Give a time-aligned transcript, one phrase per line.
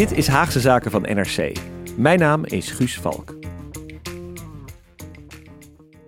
[0.00, 1.56] Dit is Haagse Zaken van NRC.
[1.96, 3.34] Mijn naam is Guus Valk.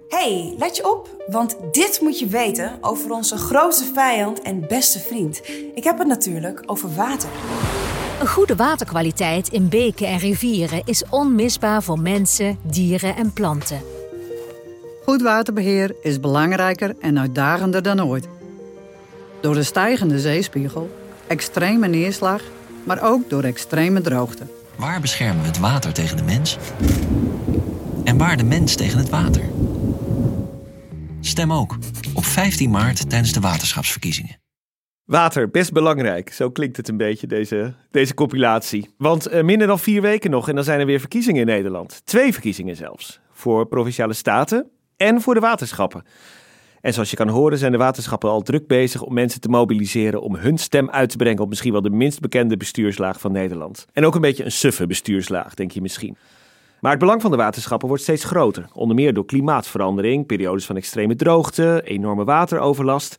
[0.09, 4.99] Hey, let je op, want dit moet je weten over onze grootste vijand en beste
[4.99, 5.41] vriend.
[5.75, 7.29] Ik heb het natuurlijk over water.
[8.21, 13.81] Een goede waterkwaliteit in beken en rivieren is onmisbaar voor mensen, dieren en planten.
[15.05, 18.29] Goed waterbeheer is belangrijker en uitdagender dan ooit.
[19.41, 20.91] Door de stijgende zeespiegel,
[21.27, 22.43] extreme neerslag,
[22.85, 24.47] maar ook door extreme droogte.
[24.77, 26.59] Waar beschermen we het water tegen de mens?
[28.05, 29.43] En waar de mens tegen het water?
[31.21, 31.77] Stem ook
[32.15, 34.41] op 15 maart tijdens de waterschapsverkiezingen.
[35.05, 36.33] Water, best belangrijk.
[36.33, 38.95] Zo klinkt het een beetje, deze, deze compilatie.
[38.97, 42.01] Want uh, minder dan vier weken nog en dan zijn er weer verkiezingen in Nederland.
[42.05, 43.21] Twee verkiezingen zelfs.
[43.33, 46.05] Voor provinciale staten en voor de waterschappen.
[46.83, 50.23] En zoals je kan horen zijn de waterschappen al druk bezig om mensen te mobiliseren
[50.23, 53.87] om hun stem uit te brengen op misschien wel de minst bekende bestuurslaag van Nederland.
[53.93, 56.17] En ook een beetje een suffe bestuurslaag, denk je misschien.
[56.81, 58.67] Maar het belang van de waterschappen wordt steeds groter.
[58.73, 63.17] Onder meer door klimaatverandering, periodes van extreme droogte, enorme wateroverlast.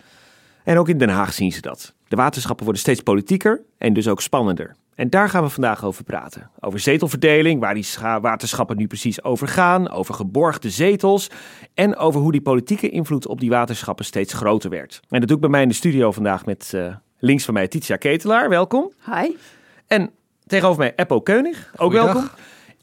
[0.64, 1.94] En ook in Den Haag zien ze dat.
[2.08, 4.76] De waterschappen worden steeds politieker en dus ook spannender.
[4.96, 6.50] En daar gaan we vandaag over praten.
[6.60, 7.86] Over zetelverdeling, waar die
[8.22, 11.30] waterschappen nu precies over gaan, over geborgde zetels
[11.74, 15.00] en over hoe die politieke invloed op die waterschappen steeds groter werd.
[15.10, 17.68] En dat doe ik bij mij in de studio vandaag met uh, links van mij
[17.68, 18.92] Titia Ketelaar, welkom.
[19.06, 19.36] Hi.
[19.88, 20.12] En
[20.48, 22.30] tegenover mij Eppo Keunig, ook welkom.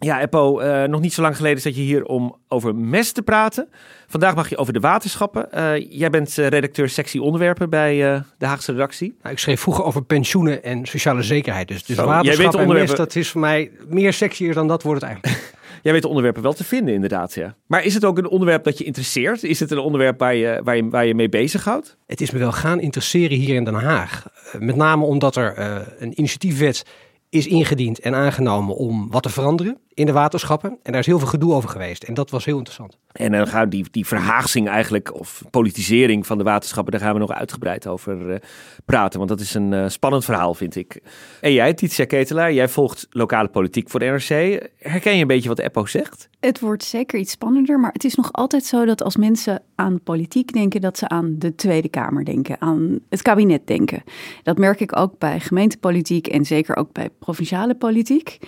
[0.03, 3.23] Ja, Eppo, uh, nog niet zo lang geleden zat je hier om over MES te
[3.23, 3.69] praten.
[4.07, 5.49] Vandaag mag je over de waterschappen.
[5.55, 9.17] Uh, jij bent uh, redacteur sectie onderwerpen bij de Haagse redactie.
[9.23, 11.69] Nou, ik schreef vroeger over pensioenen en sociale zekerheid.
[11.69, 15.11] Dus, dus waterschappen en MES, dat is voor mij meer sexier dan dat wordt het
[15.11, 15.59] eigenlijk.
[15.83, 17.35] Jij weet de onderwerpen wel te vinden, inderdaad.
[17.35, 17.55] Ja.
[17.67, 19.43] Maar is het ook een onderwerp dat je interesseert?
[19.43, 21.97] Is het een onderwerp waar je, waar je, waar je mee bezighoudt?
[22.07, 24.27] Het is me wel gaan interesseren hier in Den Haag.
[24.59, 25.59] met name omdat er
[25.99, 26.85] een initiatiefwet
[27.31, 30.71] is ingediend en aangenomen om wat te veranderen in de waterschappen.
[30.83, 32.03] En daar is heel veel gedoe over geweest.
[32.03, 32.99] En dat was heel interessant.
[33.13, 37.19] En dan gaan die, die verhaagsing eigenlijk, of politisering van de waterschappen, daar gaan we
[37.19, 38.37] nog uitgebreid over uh,
[38.85, 39.19] praten.
[39.19, 41.03] Want dat is een uh, spannend verhaal, vind ik.
[41.41, 44.69] En jij, Titia Ketelaar, jij volgt lokale politiek voor de NRC.
[44.79, 46.29] Herken je een beetje wat Eppo zegt?
[46.41, 50.03] Het wordt zeker iets spannender, maar het is nog altijd zo dat als mensen aan
[50.03, 54.03] politiek denken, dat ze aan de Tweede Kamer denken, aan het kabinet denken.
[54.43, 58.39] Dat merk ik ook bij gemeentepolitiek en zeker ook bij provinciale politiek.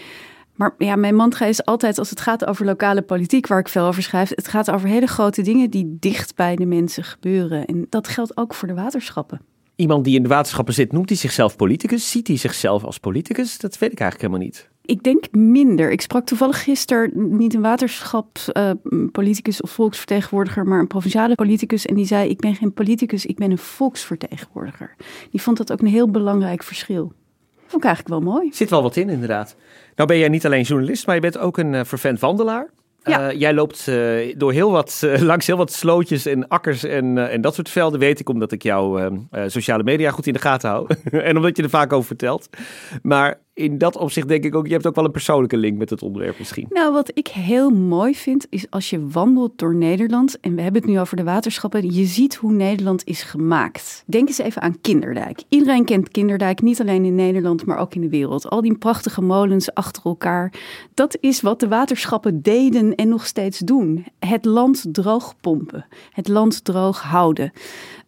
[0.55, 3.87] Maar ja, mijn mantra is altijd als het gaat over lokale politiek, waar ik veel
[3.87, 7.65] over schrijf, het gaat over hele grote dingen die dicht bij de mensen gebeuren.
[7.65, 9.41] En dat geldt ook voor de waterschappen.
[9.77, 12.11] Iemand die in de waterschappen zit, noemt hij zichzelf politicus?
[12.11, 13.59] Ziet hij zichzelf als politicus?
[13.59, 14.71] Dat weet ik eigenlijk helemaal niet.
[14.85, 15.91] Ik denk minder.
[15.91, 21.87] Ik sprak toevallig gisteren niet een waterschapspoliticus uh, of volksvertegenwoordiger, maar een provinciale politicus.
[21.87, 24.97] En die zei: Ik ben geen politicus, ik ben een volksvertegenwoordiger.
[25.31, 27.13] Die vond dat ook een heel belangrijk verschil.
[27.73, 28.51] Vond ik eigenlijk wel mooi.
[28.53, 29.57] Zit wel wat in, inderdaad.
[29.97, 32.69] Nou ben jij niet alleen journalist, maar je bent ook een uh, vervent wandelaar.
[33.03, 33.33] Ja.
[33.33, 37.31] Uh, jij loopt uh, door heel wat, uh, langs heel wat slootjes en akkers en,
[37.31, 39.11] en dat soort velden, weet ik, omdat ik jouw
[39.47, 40.87] sociale media goed in de gaten hou.
[41.11, 42.49] en omdat je er vaak over vertelt.
[43.03, 45.91] Maar in dat opzicht denk ik ook, je hebt ook wel een persoonlijke link met
[45.91, 46.67] het onderwerp misschien.
[46.71, 50.83] Nou, wat ik heel mooi vind, is als je wandelt door Nederland, en we hebben
[50.83, 54.05] het nu over de waterschappen, je ziet hoe Nederland is gemaakt.
[54.07, 55.43] Denk eens even aan Kinderdijk.
[55.49, 58.51] Iedereen kent Kinderdijk, niet alleen in Nederland, maar ook in de wereld.
[58.51, 60.53] Al die prachtige molens achter elkaar.
[60.95, 64.07] Dat is wat de waterschappen deden en nog steeds doen.
[64.19, 67.53] Het land droog pompen, het land droog houden.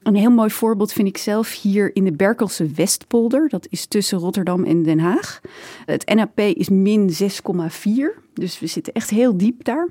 [0.05, 3.49] Een heel mooi voorbeeld vind ik zelf hier in de Berkelse Westpolder.
[3.49, 5.41] Dat is tussen Rotterdam en Den Haag.
[5.85, 7.23] Het NAP is min 6,4.
[8.35, 9.89] Dus we zitten echt heel diep daar.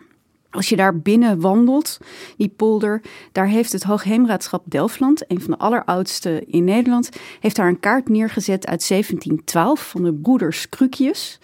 [0.49, 1.97] Als je daar binnen wandelt,
[2.37, 3.01] die polder,
[3.31, 7.09] daar heeft het Hoogheemraadschap Delftland, een van de alleroudste in Nederland,
[7.39, 11.39] heeft daar een kaart neergezet uit 1712 van de broeders Krukjes.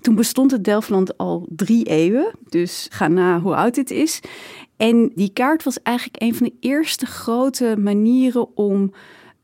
[0.00, 4.20] Toen bestond het Delftland al drie eeuwen, dus ga na hoe oud het is.
[4.82, 8.92] En die kaart was eigenlijk een van de eerste grote manieren om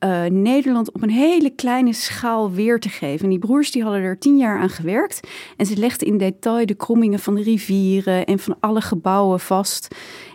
[0.04, 3.24] uh, Nederland op een hele kleine schaal weer te geven.
[3.24, 5.28] En die broers die hadden er tien jaar aan gewerkt.
[5.56, 9.88] En ze legden in detail de krommingen van de rivieren en van alle gebouwen vast.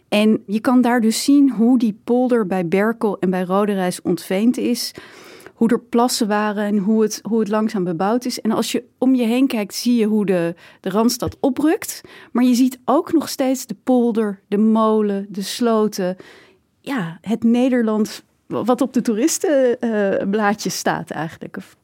[0.09, 4.57] En je kan daar dus zien hoe die polder bij Berkel en bij Roderijs ontveend
[4.57, 4.91] is.
[5.63, 8.41] Hoe er plassen waren en hoe het, hoe het langzaam bebouwd is.
[8.41, 12.01] En als je om je heen kijkt, zie je hoe de, de Randstad oprukt.
[12.31, 16.17] Maar je ziet ook nog steeds de polder, de molen, de sloten.
[16.79, 21.57] Ja, het Nederland wat op de toeristenblaadjes staat eigenlijk.
[21.57, 21.75] Of.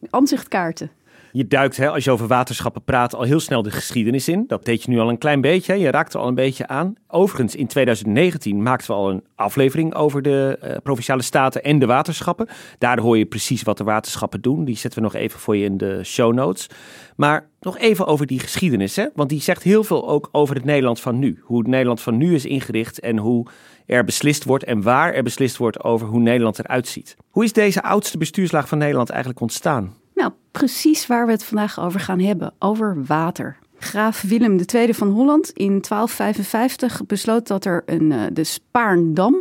[1.31, 4.43] Je duikt, hè, als je over waterschappen praat, al heel snel de geschiedenis in.
[4.47, 5.79] Dat deed je nu al een klein beetje.
[5.79, 6.93] Je raakt er al een beetje aan.
[7.07, 11.85] Overigens, in 2019 maakten we al een aflevering over de uh, provinciale staten en de
[11.85, 12.47] waterschappen.
[12.77, 14.65] Daar hoor je precies wat de waterschappen doen.
[14.65, 16.69] Die zetten we nog even voor je in de show notes.
[17.15, 19.05] Maar nog even over die geschiedenis, hè?
[19.15, 21.39] want die zegt heel veel ook over het Nederland van nu.
[21.43, 23.47] Hoe het Nederland van nu is ingericht en hoe
[23.85, 27.15] er beslist wordt en waar er beslist wordt over hoe Nederland eruit ziet.
[27.29, 29.93] Hoe is deze oudste bestuurslaag van Nederland eigenlijk ontstaan?
[30.19, 33.57] Nou, precies waar we het vandaag over gaan hebben: over water.
[33.77, 39.35] Graaf Willem II van Holland in 1255 besloot dat er een, uh, de Spaarndam,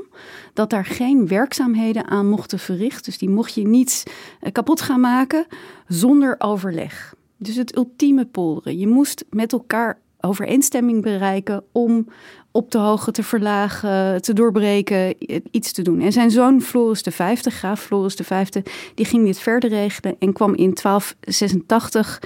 [0.53, 3.05] dat daar geen werkzaamheden aan mochten verrichten.
[3.05, 4.03] Dus die mocht je niet
[4.43, 5.47] uh, kapot gaan maken
[5.87, 7.15] zonder overleg.
[7.37, 8.79] Dus het ultieme polderen.
[8.79, 12.07] Je moest met elkaar overeenstemming bereiken om
[12.51, 15.15] op de hoogte te verlagen, te doorbreken,
[15.51, 16.01] iets te doen.
[16.01, 18.49] En zijn zoon Floris V, graaf Floris V,
[18.95, 22.23] die ging dit verder regelen en kwam in 1286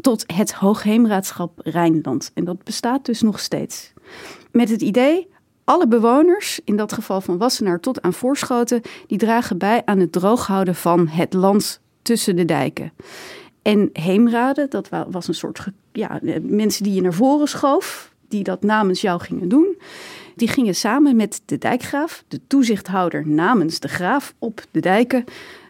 [0.00, 2.30] tot het Hoogheemraadschap Rijnland.
[2.34, 3.92] En dat bestaat dus nog steeds.
[4.52, 5.28] Met het idee,
[5.64, 10.12] alle bewoners, in dat geval van Wassenaar tot aan Voorschoten, die dragen bij aan het
[10.12, 12.92] drooghouden van het land tussen de dijken.
[13.68, 18.62] En heemraden, dat was een soort ja, mensen die je naar voren schoof, die dat
[18.62, 19.78] namens jou gingen doen.
[20.36, 25.24] Die gingen samen met de dijkgraaf, de toezichthouder namens de graaf op de dijken,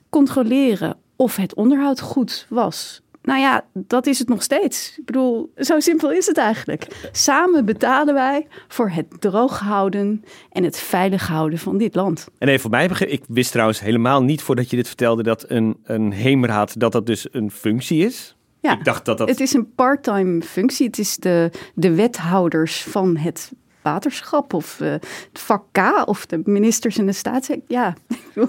[0.08, 3.02] controleren of het onderhoud goed was.
[3.28, 4.94] Nou ja, dat is het nog steeds.
[4.98, 7.08] Ik bedoel, zo simpel is het eigenlijk.
[7.12, 12.28] Samen betalen wij voor het droog houden en het veilig houden van dit land.
[12.38, 15.44] En even voor mij begrip, ik wist trouwens helemaal niet voordat je dit vertelde dat
[15.48, 18.36] een, een heemraad, dat dat dus een functie is.
[18.60, 19.28] Ja, ik dacht dat dat...
[19.28, 20.86] het is een parttime functie.
[20.86, 23.52] Het is de, de wethouders van het
[23.90, 27.48] waterschap of uh, het vak K of de ministers en de staats.
[27.66, 27.96] Ja.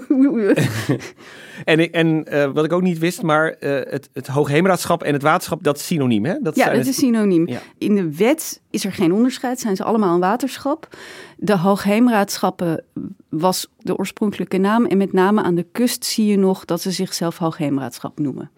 [1.64, 5.22] en en uh, wat ik ook niet wist, maar uh, het, het Hoogheemraadschap en het
[5.22, 6.34] waterschap, dat is synoniem, hè?
[6.40, 7.48] Dat ja, dat is synoniem.
[7.48, 7.60] Ja.
[7.78, 10.88] In de wet is er geen onderscheid, zijn ze allemaal een waterschap.
[11.36, 12.84] De Hoogheemraadschappen
[13.28, 16.90] was de oorspronkelijke naam en met name aan de kust zie je nog dat ze
[16.90, 18.50] zichzelf Hoogheemraadschap noemen.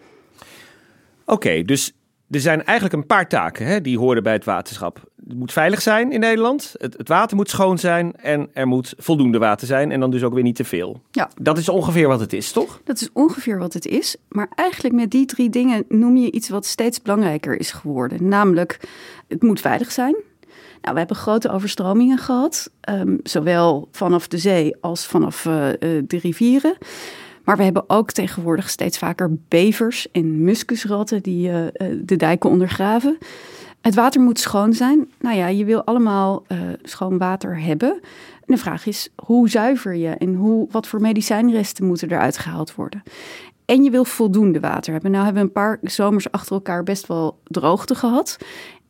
[1.25, 1.93] Oké, dus
[2.33, 5.01] er zijn eigenlijk een paar taken hè, die horen bij het waterschap.
[5.27, 8.95] Het moet veilig zijn in Nederland, het, het, water moet schoon zijn en er moet
[8.99, 11.03] voldoende water zijn en dan dus ook weer niet te veel.
[11.11, 11.31] Ja.
[11.41, 12.81] Dat is ongeveer wat het is, toch?
[12.85, 16.49] Dat is ongeveer wat het is, maar eigenlijk met die drie dingen noem je iets
[16.49, 18.29] wat steeds belangrijker is geworden.
[18.29, 18.81] Namelijk,
[19.29, 20.17] het moet veilig zijn.
[20.81, 26.19] Nou, we hebben grote overstromingen gehad, um, zowel vanaf de zee als vanaf uh, de
[26.19, 26.77] rivieren.
[27.45, 31.57] Maar we hebben ook tegenwoordig steeds vaker bevers en muskusratten die uh,
[32.05, 33.19] de dijken ondergraven.
[33.81, 35.11] Het water moet schoon zijn.
[35.21, 38.01] Nou ja, je wil allemaal uh, schoon water hebben.
[38.45, 42.75] En de vraag is, hoe zuiver je en hoe, wat voor medicijnresten moeten eruit gehaald
[42.75, 43.03] worden?
[43.65, 45.11] En je wil voldoende water hebben.
[45.11, 48.39] Nou hebben we een paar zomers achter elkaar best wel droogte gehad.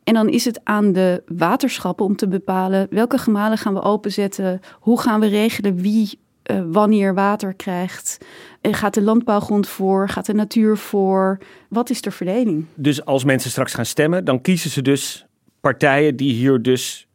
[0.03, 4.59] En dan is het aan de waterschappen om te bepalen welke gemalen gaan we openzetten,
[4.79, 6.19] hoe gaan we regelen wie
[6.51, 8.17] uh, wanneer water krijgt.
[8.61, 10.09] Uh, gaat de landbouwgrond voor?
[10.09, 11.37] Gaat de natuur voor?
[11.69, 12.65] Wat is de verdeling?
[12.75, 15.25] Dus als mensen straks gaan stemmen, dan kiezen ze dus
[15.59, 17.07] partijen die hier dus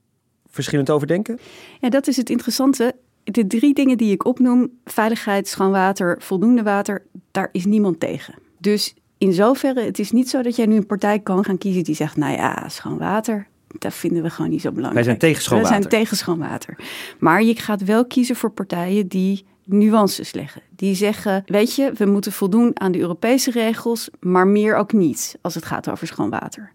[0.47, 1.39] verschillend over denken?
[1.81, 2.95] Ja, dat is het interessante.
[3.25, 8.35] De drie dingen die ik opnoem, veiligheid, schoon water, voldoende water, daar is niemand tegen.
[8.59, 11.85] Dus in zoverre, het is niet zo dat jij nu een partij kan gaan kiezen
[11.85, 14.95] die zegt, nou ja, schoon water, dat vinden we gewoon niet zo belangrijk.
[14.95, 15.77] Wij zijn tegen schoon water.
[15.77, 16.79] We zijn tegen schoon water.
[17.19, 20.63] Maar je gaat wel kiezen voor partijen die nuances leggen.
[20.77, 25.39] Die zeggen, weet je, we moeten voldoen aan de Europese regels, maar meer ook niet
[25.41, 26.73] als het gaat over schoon water.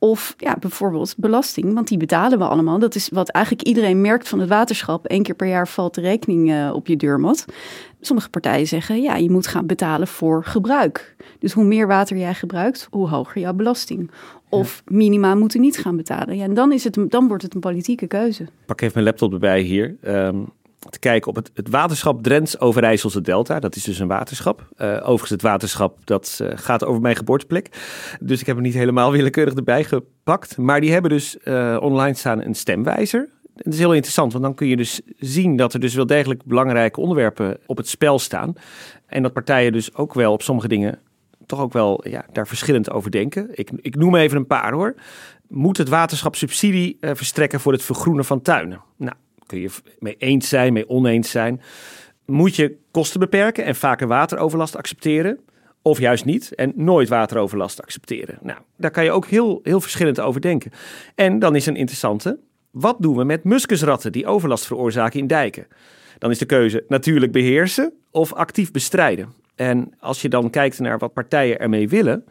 [0.00, 2.78] Of ja, bijvoorbeeld belasting, want die betalen we allemaal.
[2.78, 5.10] Dat is wat eigenlijk iedereen merkt van het waterschap.
[5.10, 7.44] Eén keer per jaar valt de rekening uh, op je deurmat.
[8.00, 11.16] Sommige partijen zeggen, ja, je moet gaan betalen voor gebruik.
[11.38, 14.10] Dus hoe meer water jij gebruikt, hoe hoger jouw belasting.
[14.48, 16.36] Of minima moeten niet gaan betalen.
[16.36, 18.46] Ja, en dan, is het, dan wordt het een politieke keuze.
[18.66, 19.96] pak even mijn laptop erbij hier.
[20.02, 20.46] Um,
[20.90, 23.60] te kijken op het, het waterschap Drents Overijsselse Delta.
[23.60, 24.68] Dat is dus een waterschap.
[24.76, 27.68] Uh, overigens, het waterschap dat uh, gaat over mijn geboorteplek.
[28.20, 30.56] Dus ik heb hem niet helemaal willekeurig erbij gepakt.
[30.56, 33.28] Maar die hebben dus uh, online staan een stemwijzer.
[33.54, 36.44] Het is heel interessant, want dan kun je dus zien dat er dus wel degelijk
[36.44, 38.52] belangrijke onderwerpen op het spel staan.
[39.06, 40.98] En dat partijen dus ook wel op sommige dingen
[41.48, 43.48] toch ook wel ja, daar verschillend over denken.
[43.52, 44.94] Ik, ik noem even een paar hoor.
[45.48, 48.80] Moet het waterschap subsidie uh, verstrekken voor het vergroenen van tuinen?
[48.96, 49.14] Nou,
[49.46, 51.60] kun je mee eens zijn, mee oneens zijn.
[52.26, 55.38] Moet je kosten beperken en vaker wateroverlast accepteren?
[55.82, 58.38] Of juist niet en nooit wateroverlast accepteren?
[58.42, 60.70] Nou, daar kan je ook heel, heel verschillend over denken.
[61.14, 62.38] En dan is een interessante.
[62.70, 65.66] Wat doen we met muskusratten die overlast veroorzaken in dijken?
[66.18, 69.32] Dan is de keuze natuurlijk beheersen of actief bestrijden.
[69.58, 72.24] En als je dan kijkt naar wat partijen ermee willen,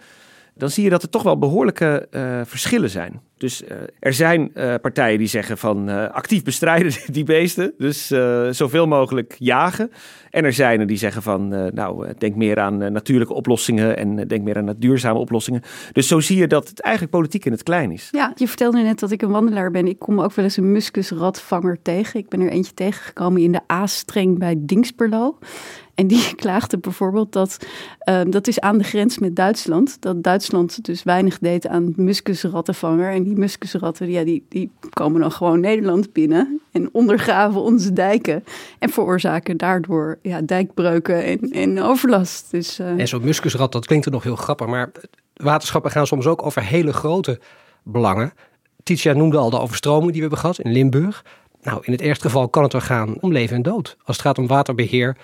[0.53, 3.21] dan zie je dat er toch wel behoorlijke uh, verschillen zijn.
[3.37, 8.07] Dus uh, er zijn uh, partijen die zeggen van actief bestrijden die beesten, dus
[8.51, 9.91] zoveel mogelijk jagen.
[10.29, 14.43] En er zijn er die zeggen van nou denk meer aan natuurlijke oplossingen en denk
[14.43, 15.61] meer aan duurzame oplossingen.
[15.91, 18.09] Dus zo zie je dat het eigenlijk politiek in het klein is.
[18.11, 19.87] Ja, je vertelde net dat ik een wandelaar ben.
[19.87, 22.19] Ik kom ook wel eens een muskusratvanger tegen.
[22.19, 25.37] Ik ben er eentje tegengekomen in de A-streng bij Dingsperlo.
[25.95, 27.67] En die klaagde bijvoorbeeld dat,
[28.09, 33.11] uh, dat is aan de grens met Duitsland, dat Duitsland dus weinig deed aan muskusrattenvanger.
[33.11, 38.43] En die muskusratten, ja, die, die komen dan gewoon Nederland binnen en ondergraven onze dijken.
[38.79, 42.51] En veroorzaken daardoor ja, dijkbreuken en, en overlast.
[42.51, 42.99] Dus, uh...
[42.99, 44.91] En zo'n muskusrat, dat klinkt er nog heel grappig, maar
[45.33, 47.39] waterschappen gaan soms ook over hele grote
[47.83, 48.33] belangen.
[48.83, 51.25] Titia noemde al de overstroming die we hebben gehad in Limburg.
[51.61, 53.97] Nou, in het eerste geval kan het er gaan om leven en dood.
[54.03, 55.17] Als het gaat om waterbeheer,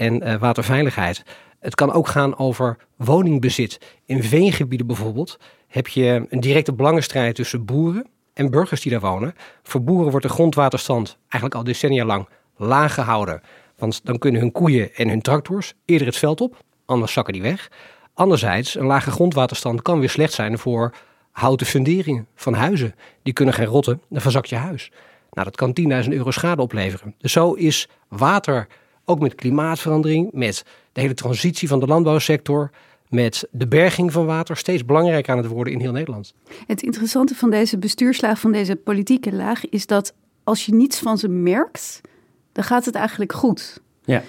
[0.00, 1.22] en uh, waterveiligheid.
[1.58, 3.80] Het kan ook gaan over woningbezit.
[4.06, 5.38] In veengebieden bijvoorbeeld
[5.70, 9.34] heb je een directe belangenstrijd tussen boeren en burgers die daar wonen.
[9.62, 13.40] Voor boeren wordt de grondwaterstand eigenlijk al decennia lang laag gehouden.
[13.76, 17.42] Want dan kunnen hun koeien en hun tractors eerder het veld op, anders zakken die
[17.42, 17.70] weg.
[18.14, 20.94] Anderzijds, een lage grondwaterstand kan weer slecht zijn voor
[21.30, 22.94] houten funderingen van huizen.
[23.22, 24.90] Die kunnen geen rotten, dan verzakt je huis.
[25.30, 27.14] Nou, dat kan 10.000 euro schade opleveren.
[27.18, 28.66] Dus zo is water
[29.04, 32.70] ook met klimaatverandering, met de hele transitie van de landbouwsector,
[33.10, 36.34] met de berging van water steeds belangrijker aan het worden in heel Nederland.
[36.66, 40.14] Het interessante van deze bestuurslaag, van deze politieke laag, is dat
[40.44, 42.00] als je niets van ze merkt,
[42.52, 43.80] dan gaat het eigenlijk goed.
[44.04, 44.22] Ja.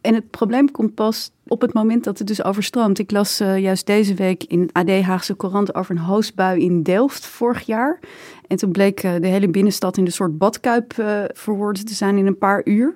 [0.00, 2.98] En het probleem komt pas op het moment dat het dus overstroomt.
[2.98, 7.26] Ik las uh, juist deze week in AD Haagse Courant over een hoosbui in Delft
[7.26, 8.00] vorig jaar.
[8.46, 12.18] En toen bleek uh, de hele binnenstad in een soort badkuip uh, verworden te zijn
[12.18, 12.94] in een paar uur.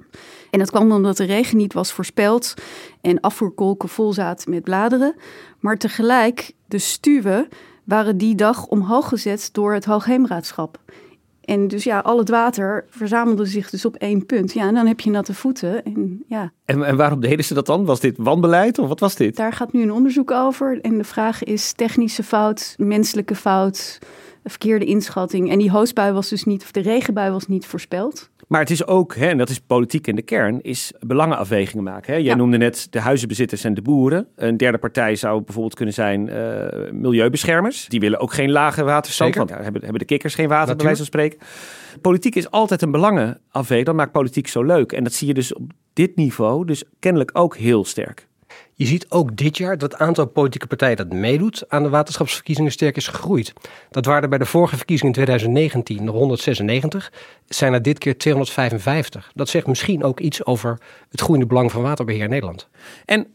[0.50, 2.54] En dat kwam omdat de regen niet was voorspeld
[3.00, 5.14] en afvoerkolken vol zaten met bladeren.
[5.58, 7.48] Maar tegelijk, de stuwen
[7.84, 10.78] waren die dag omhoog gezet door het Hoogheemraadschap.
[11.50, 14.52] En dus ja, al het water verzamelde zich dus op één punt.
[14.52, 15.84] Ja, en dan heb je natte voeten.
[15.84, 16.52] En, ja.
[16.64, 17.84] en, en waarom deden ze dat dan?
[17.84, 19.36] Was dit wanbeleid of wat was dit?
[19.36, 20.80] Daar gaat nu een onderzoek over.
[20.80, 23.98] En de vraag is technische fout, menselijke fout,
[24.44, 25.50] verkeerde inschatting.
[25.50, 28.29] En die hoosbui was dus niet, of de regenbui was niet voorspeld.
[28.50, 32.12] Maar het is ook, hè, en dat is politiek in de kern, is belangenafwegingen maken.
[32.12, 32.18] Hè.
[32.18, 34.26] Jij noemde net de huizenbezitters en de boeren.
[34.36, 37.86] Een derde partij zou bijvoorbeeld kunnen zijn uh, milieubeschermers.
[37.88, 40.98] Die willen ook geen lage waterstand, want hebben, hebben de kikkers geen water, bij wijze
[40.98, 41.38] van spreken.
[42.00, 43.86] Politiek is altijd een belangenafweging.
[43.86, 44.92] Dat maakt politiek zo leuk.
[44.92, 48.28] En dat zie je dus op dit niveau dus kennelijk ook heel sterk.
[48.80, 52.72] Je ziet ook dit jaar dat het aantal politieke partijen dat meedoet aan de waterschapsverkiezingen
[52.72, 53.52] sterk is gegroeid.
[53.90, 57.12] Dat waren er bij de vorige verkiezingen in 2019 nog 196,
[57.46, 59.30] zijn er dit keer 255.
[59.34, 60.78] Dat zegt misschien ook iets over
[61.10, 62.68] het groeiende belang van waterbeheer in Nederland.
[63.04, 63.26] En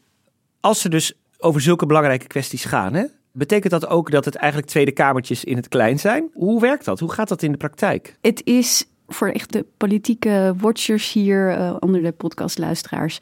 [0.60, 4.72] als ze dus over zulke belangrijke kwesties gaan, hè, betekent dat ook dat het eigenlijk
[4.72, 6.30] Tweede Kamertjes in het klein zijn?
[6.34, 7.00] Hoe werkt dat?
[7.00, 8.18] Hoe gaat dat in de praktijk?
[8.22, 13.20] Het is voor echt de politieke watchers hier uh, onder de podcastluisteraars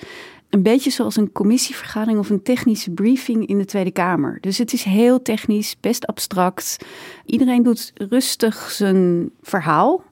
[0.53, 4.37] een beetje zoals een commissievergadering of een technische briefing in de Tweede Kamer.
[4.41, 6.77] Dus het is heel technisch, best abstract.
[7.25, 10.03] Iedereen doet rustig zijn verhaal.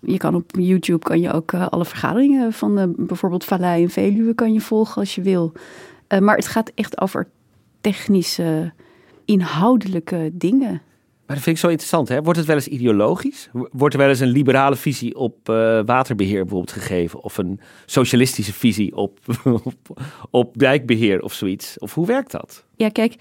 [0.00, 3.90] Je kan op YouTube kan je ook uh, alle vergaderingen van de, bijvoorbeeld Vallei en
[3.90, 5.52] Veluwe kan je volgen als je wil.
[6.08, 7.28] Uh, maar het gaat echt over
[7.80, 8.72] technische,
[9.24, 10.82] inhoudelijke dingen.
[11.26, 12.08] Maar dat vind ik zo interessant.
[12.08, 12.22] Hè?
[12.22, 13.48] Wordt het wel eens ideologisch?
[13.52, 17.22] Wordt er wel eens een liberale visie op uh, waterbeheer bijvoorbeeld gegeven?
[17.22, 19.18] Of een socialistische visie op,
[20.30, 21.78] op, dijkbeheer of zoiets?
[21.78, 22.64] Of hoe werkt dat?
[22.76, 23.14] Ja, kijk,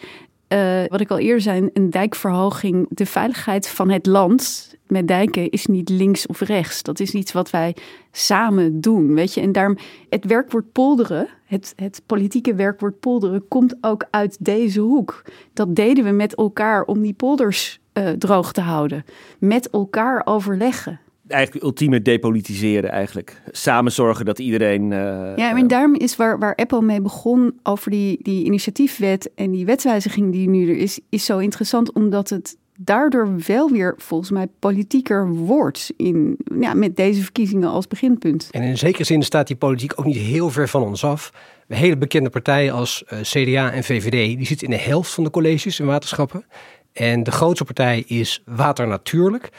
[0.47, 5.49] uh, wat ik al eerder zei, een dijkverhoging, de veiligheid van het land met dijken
[5.49, 6.83] is niet links of rechts.
[6.83, 7.75] Dat is iets wat wij
[8.11, 9.41] samen doen, weet je.
[9.41, 9.77] En daarom,
[10.09, 15.21] het werkwoord polderen, het, het politieke werkwoord polderen, komt ook uit deze hoek.
[15.53, 19.05] Dat deden we met elkaar om die polders uh, droog te houden.
[19.39, 20.99] Met elkaar overleggen.
[21.27, 23.41] Eigenlijk ultieme depolitiseren eigenlijk.
[23.51, 24.91] Samen zorgen dat iedereen...
[24.91, 29.51] Uh, ja, en daarom is waar, waar Apple mee begon over die, die initiatiefwet en
[29.51, 34.31] die wetswijziging die nu er is, is zo interessant omdat het daardoor wel weer volgens
[34.31, 38.47] mij politieker wordt in, ja, met deze verkiezingen als beginpunt.
[38.51, 41.31] En in zekere zin staat die politiek ook niet heel ver van ons af.
[41.67, 45.29] Hele bekende partijen als uh, CDA en VVD, die zitten in de helft van de
[45.29, 46.45] colleges in waterschappen.
[46.93, 49.49] En de grootste partij is Water Natuurlijk.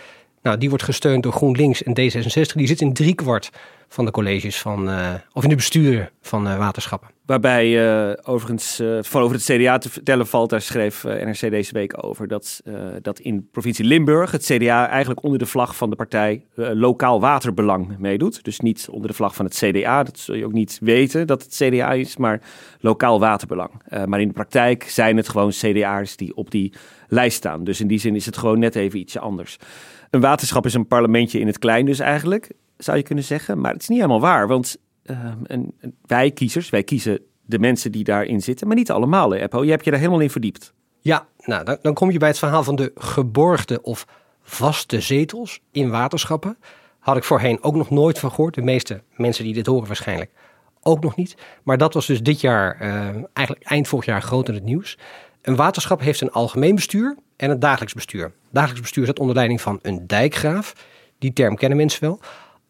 [0.44, 2.54] Nou, die wordt gesteund door GroenLinks en D66.
[2.54, 3.50] Die zit in driekwart
[3.88, 7.08] van de colleges van, uh, of in de besturen van uh, waterschappen.
[7.26, 12.04] Waarbij uh, overigens van over het CDA te vertellen valt, daar schreef NRC deze week
[12.04, 12.62] over dat,
[13.02, 17.98] dat in provincie Limburg het CDA eigenlijk onder de vlag van de partij lokaal waterbelang
[17.98, 18.44] meedoet.
[18.44, 21.42] Dus niet onder de vlag van het CDA, dat zul je ook niet weten dat
[21.42, 22.40] het CDA is, maar
[22.80, 23.70] lokaal waterbelang.
[24.06, 26.72] maar in de praktijk zijn het gewoon CDA'ers die op die
[27.08, 27.64] lijst staan.
[27.64, 29.58] Dus in die zin is het gewoon net even ietsje anders.
[30.14, 33.60] Een waterschap is een parlementje in het klein dus eigenlijk zou je kunnen zeggen.
[33.60, 35.34] Maar het is niet helemaal waar, want uh,
[36.06, 39.64] wij kiezers, wij kiezen de mensen die daarin zitten, maar niet allemaal, hè, Eppo.
[39.64, 40.72] Je hebt je daar helemaal in verdiept.
[41.00, 44.06] Ja, nou, dan, dan kom je bij het verhaal van de geborgde of
[44.42, 46.58] vaste zetels in waterschappen.
[46.98, 48.54] Had ik voorheen ook nog nooit van gehoord.
[48.54, 50.30] De meeste mensen die dit horen waarschijnlijk
[50.80, 51.36] ook nog niet.
[51.62, 52.88] Maar dat was dus dit jaar, uh,
[53.32, 54.98] eigenlijk eind vorig jaar, groot in het nieuws.
[55.42, 58.32] Een waterschap heeft een algemeen bestuur en een dagelijks bestuur.
[58.50, 60.72] Dagelijks bestuur staat onder leiding van een dijkgraaf.
[61.18, 62.20] Die term kennen mensen wel.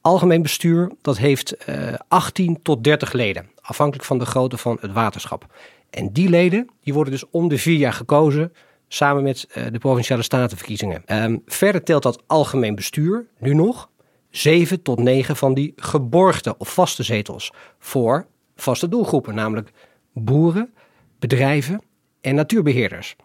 [0.00, 4.78] Algemeen bestuur, dat heeft uh, eh, 18 tot 30 leden, afhankelijk van de grootte van
[4.80, 5.46] het waterschap.
[5.90, 8.52] En die leden die worden dus om de vier jaar gekozen,
[8.88, 11.02] samen met uh, de provinciale statenverkiezingen.
[11.06, 13.90] Um, verder telt dat algemeen bestuur nu nog
[14.30, 19.70] 7 tot 9 van die geborgde of vaste zetels voor vaste doelgroepen, namelijk
[20.12, 20.74] boeren,
[21.18, 21.82] bedrijven
[22.20, 23.16] en natuurbeheerders.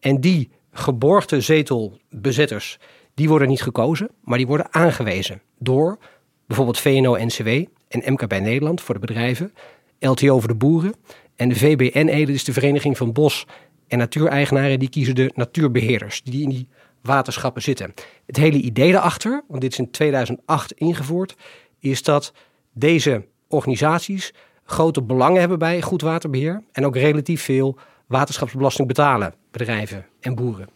[0.00, 2.78] En die geborgde zetelbezitters,
[3.14, 5.98] die worden niet gekozen, maar die worden aangewezen door
[6.46, 7.48] Bijvoorbeeld VNO-NCW
[7.88, 9.52] en MKB Nederland voor de bedrijven,
[9.98, 10.94] LTO voor de boeren
[11.36, 13.46] en de VBN-Ede, is de Vereniging van Bos-
[13.88, 16.68] en Natuureigenaren, die kiezen de natuurbeheerders die in die
[17.02, 17.94] waterschappen zitten.
[18.26, 21.36] Het hele idee daarachter, want dit is in 2008 ingevoerd,
[21.78, 22.32] is dat
[22.72, 30.06] deze organisaties grote belangen hebben bij goed waterbeheer en ook relatief veel waterschapsbelasting betalen, bedrijven
[30.20, 30.68] en boeren.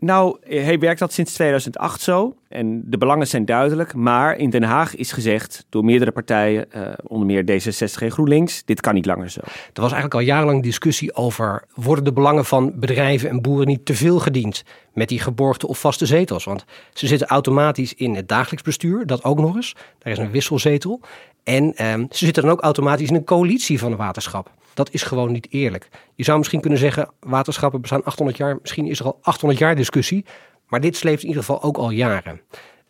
[0.00, 2.36] Nou, hij werkt dat sinds 2008 zo.
[2.48, 3.94] En de belangen zijn duidelijk.
[3.94, 8.64] Maar in Den Haag is gezegd door meerdere partijen, uh, onder meer D66 en GroenLinks,
[8.64, 9.40] dit kan niet langer zo.
[9.44, 13.84] Er was eigenlijk al jarenlang discussie over, worden de belangen van bedrijven en boeren niet
[13.84, 16.44] te veel gediend met die geborgde of vaste zetels?
[16.44, 19.76] Want ze zitten automatisch in het dagelijks bestuur, dat ook nog eens.
[19.98, 21.00] Daar is een wisselzetel.
[21.44, 24.50] En um, ze zitten dan ook automatisch in een coalitie van een waterschap.
[24.78, 25.88] Dat is gewoon niet eerlijk.
[26.14, 28.58] Je zou misschien kunnen zeggen, waterschappen bestaan 800 jaar.
[28.60, 30.24] Misschien is er al 800 jaar discussie.
[30.68, 32.40] Maar dit sleept in ieder geval ook al jaren.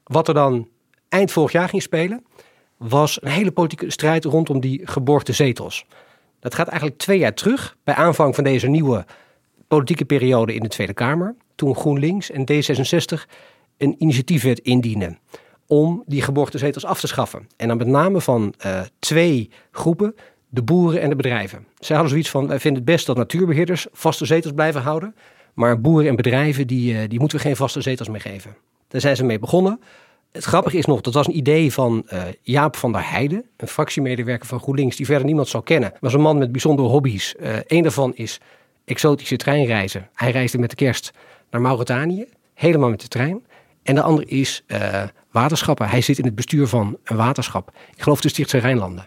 [0.05, 0.69] Wat er dan
[1.09, 2.25] eind vorig jaar ging spelen,
[2.77, 5.87] was een hele politieke strijd rondom die geborgde zetels.
[6.41, 9.05] Dat gaat eigenlijk twee jaar terug, bij aanvang van deze nieuwe
[9.69, 11.35] politieke periode in de Tweede Kamer.
[11.55, 13.31] Toen GroenLinks en D66
[13.77, 15.19] een initiatiefwet indienden
[15.67, 17.47] om die geborgde zetels af te schaffen.
[17.57, 20.15] En dan met name van uh, twee groepen,
[20.49, 21.67] de boeren en de bedrijven.
[21.79, 25.15] Zij hadden zoiets van, wij vinden het best dat natuurbeheerders vaste zetels blijven houden.
[25.55, 28.57] Maar boeren en bedrijven, die, uh, die moeten we geen vaste zetels meer geven.
[28.89, 29.81] Daar zijn ze mee begonnen.
[30.33, 33.69] Het grappige is nog, dat was een idee van uh, Jaap van der Heijden, een
[33.69, 35.93] fractiemedewerker van GroenLinks, die verder niemand zou kennen.
[36.01, 37.35] Was een man met bijzondere hobby's.
[37.41, 38.41] Uh, een daarvan is
[38.85, 40.09] exotische treinreizen.
[40.15, 41.13] Hij reisde met de kerst
[41.51, 43.47] naar Mauritanië, helemaal met de trein.
[43.83, 44.65] En de andere is
[45.31, 45.89] waterschappen.
[45.89, 47.73] Hij zit in het bestuur van een waterschap.
[47.97, 49.07] Ik geloof de Stichtse Rijnlanden.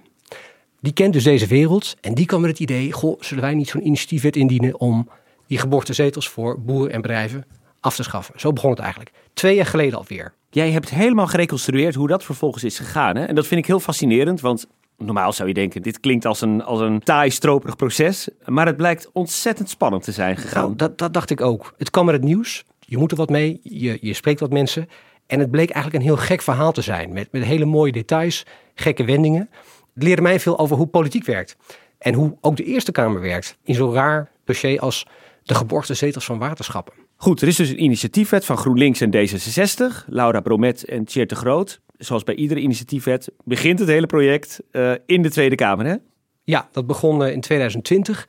[0.81, 3.69] Die kent dus deze wereld en die kwam met het idee: goh, zullen wij niet
[3.69, 5.09] zo'n initiatiefwet indienen om
[5.47, 7.45] die zetels voor boeren en bedrijven
[7.79, 8.39] af te schaffen?
[8.39, 9.11] Zo begon het eigenlijk.
[9.33, 10.33] Twee jaar geleden alweer.
[10.49, 13.15] Jij hebt helemaal gereconstrueerd hoe dat vervolgens is gegaan.
[13.15, 13.25] Hè?
[13.25, 14.67] En dat vind ik heel fascinerend, want
[14.97, 18.29] normaal zou je denken, dit klinkt als een, als een taai, stroperig proces.
[18.45, 20.63] Maar het blijkt ontzettend spannend te zijn gegaan.
[20.63, 21.73] Nou, dat, dat dacht ik ook.
[21.77, 22.63] Het kwam met het nieuws.
[22.79, 24.89] Je moet er wat mee, je, je spreekt wat mensen.
[25.27, 27.13] En het bleek eigenlijk een heel gek verhaal te zijn.
[27.13, 29.49] Met, met hele mooie details, gekke wendingen.
[29.93, 31.55] Het leerde mij veel over hoe politiek werkt.
[31.97, 33.57] En hoe ook de Eerste Kamer werkt.
[33.63, 35.05] In zo'n raar dossier als
[35.43, 36.93] de geborgde zetels van waterschappen.
[37.15, 40.05] Goed, er is dus een initiatiefwet van GroenLinks en D66.
[40.07, 41.81] Laura Bromet en Tjeerd de Groot.
[41.97, 45.95] Zoals bij iedere initiatiefwet begint het hele project uh, in de Tweede Kamer, hè?
[46.43, 48.27] Ja, dat begon uh, in 2020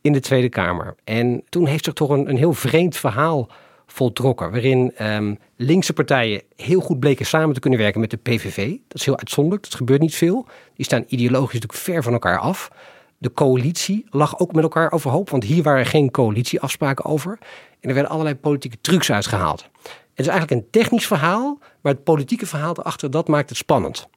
[0.00, 0.94] in de Tweede Kamer.
[1.04, 3.50] En toen heeft zich toch een, een heel vreemd verhaal
[3.92, 4.50] voltrokken.
[4.50, 8.70] Waarin um, linkse partijen heel goed bleken samen te kunnen werken met de PVV.
[8.88, 10.46] Dat is heel uitzonderlijk, dat gebeurt niet veel.
[10.74, 12.70] Die staan ideologisch natuurlijk ver van elkaar af.
[13.18, 17.38] De coalitie lag ook met elkaar overhoop, want hier waren geen coalitieafspraken over.
[17.80, 19.68] En er werden allerlei politieke trucs uitgehaald.
[19.82, 24.08] Het is eigenlijk een technisch verhaal, maar het politieke verhaal erachter, dat maakt het spannend.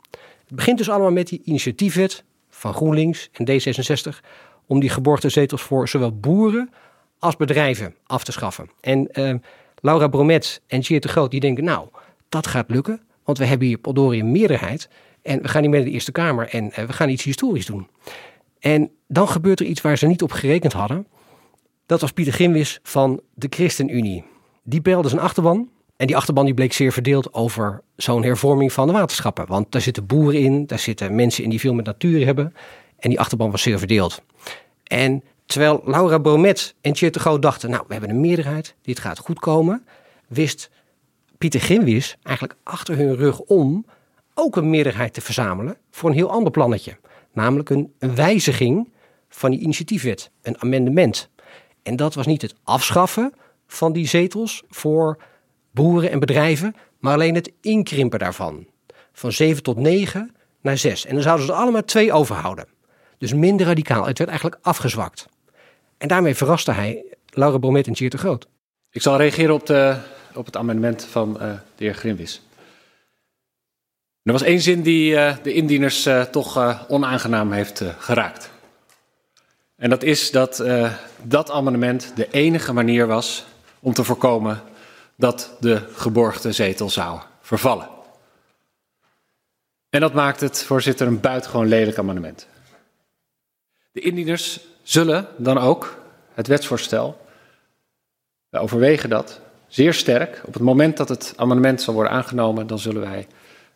[0.47, 4.25] Het begint dus allemaal met die initiatiefwet van GroenLinks en D66
[4.65, 6.69] om die geborgde zetels voor zowel boeren
[7.19, 8.69] als bedrijven af te schaffen.
[8.81, 9.35] En uh,
[9.85, 11.87] Laura Bromet en Tjeerd de Groot die denken, nou,
[12.29, 13.01] dat gaat lukken.
[13.23, 14.89] Want we hebben hier Poldori een meerderheid.
[15.21, 17.87] En we gaan niet meer de Eerste Kamer en we gaan iets historisch doen.
[18.59, 21.07] En dan gebeurt er iets waar ze niet op gerekend hadden.
[21.85, 24.23] Dat was Pieter Gimwis van de ChristenUnie.
[24.63, 25.69] Die belde zijn achterban.
[25.97, 29.47] En die achterban die bleek zeer verdeeld over zo'n hervorming van de waterschappen.
[29.47, 32.53] Want daar zitten boeren in, daar zitten mensen in die veel met natuur hebben.
[32.99, 34.21] En die achterban was zeer verdeeld.
[34.83, 35.23] En
[35.55, 37.69] terwijl Laura Bromet en Groot dachten...
[37.69, 39.85] nou, we hebben een meerderheid, dit gaat goed komen...
[40.27, 40.69] wist
[41.37, 43.85] Pieter Gimwis eigenlijk achter hun rug om...
[44.33, 46.97] ook een meerderheid te verzamelen voor een heel ander plannetje.
[47.33, 48.89] Namelijk een, een wijziging
[49.29, 51.29] van die initiatiefwet, een amendement.
[51.83, 53.33] En dat was niet het afschaffen
[53.67, 55.17] van die zetels voor
[55.71, 58.67] boeren en bedrijven, maar alleen het inkrimpen daarvan.
[59.13, 61.05] Van 7 tot 9 naar 6.
[61.05, 62.67] En dan zouden ze er allemaal twee overhouden.
[63.17, 64.05] Dus minder radicaal.
[64.05, 65.33] Het werd eigenlijk afgezwakt.
[66.05, 68.47] En daarmee verraste hij Laura Bromet en Tjeerd de Groot.
[68.91, 69.95] Ik zal reageren op, de,
[70.33, 71.39] op het amendement van uh,
[71.75, 72.41] de heer Grimwis.
[74.23, 78.51] Er was één zin die uh, de indieners uh, toch onaangenaam heeft geraakt.
[79.75, 80.63] En dat is dat
[81.21, 83.45] dat amendement de enige manier was
[83.79, 84.61] om te voorkomen
[85.15, 87.89] dat de geborgde zetel zou vervallen.
[89.89, 92.47] En dat maakt het, voorzitter, een buitengewoon lelijk amendement.
[93.95, 95.97] De indieners zullen dan ook
[96.34, 97.17] het wetsvoorstel,
[98.49, 100.41] wij overwegen dat zeer sterk.
[100.45, 103.27] Op het moment dat het amendement zal worden aangenomen, dan zullen wij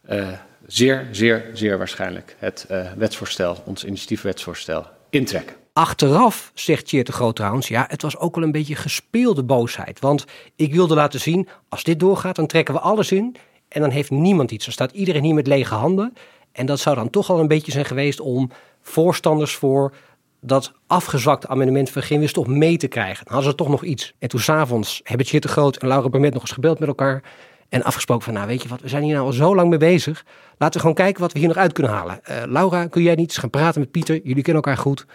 [0.10, 0.27] uh,
[0.67, 5.55] zeer, zeer, zeer waarschijnlijk het uh, wetsvoorstel, ons initiatiefwetsvoorstel, intrekken.
[5.73, 9.99] Achteraf zegt Tjeerd de Groot trouwens, ja, het was ook wel een beetje gespeelde boosheid.
[9.99, 13.36] Want ik wilde laten zien, als dit doorgaat, dan trekken we alles in
[13.67, 14.63] en dan heeft niemand iets.
[14.65, 16.13] Dan staat iedereen hier met lege handen.
[16.51, 18.51] En dat zou dan toch al een beetje zijn geweest om
[18.82, 19.93] voorstanders voor
[20.41, 23.25] dat afgezwakte amendement van Gimwis toch mee te krijgen.
[23.25, 24.13] Dan hadden ze toch nog iets.
[24.19, 27.23] En toen s'avonds hebben Tjeerd de Groot en Laura Bermet nog eens gebeld met elkaar.
[27.69, 29.80] En afgesproken van, nou weet je wat, we zijn hier nou al zo lang mee
[29.80, 30.25] bezig.
[30.58, 32.19] Laten we gewoon kijken wat we hier nog uit kunnen halen.
[32.30, 34.15] Uh, Laura, kun jij niet eens gaan praten met Pieter?
[34.23, 35.06] Jullie kennen elkaar goed.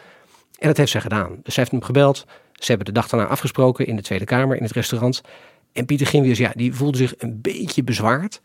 [0.58, 1.38] En dat heeft zij gedaan.
[1.42, 2.26] Dus ze heeft hem gebeld.
[2.52, 5.20] Ze hebben de dag daarna afgesproken in de Tweede Kamer, in het restaurant.
[5.72, 8.40] En Pieter Gimwiers, ja, die voelde zich een beetje bezwaard.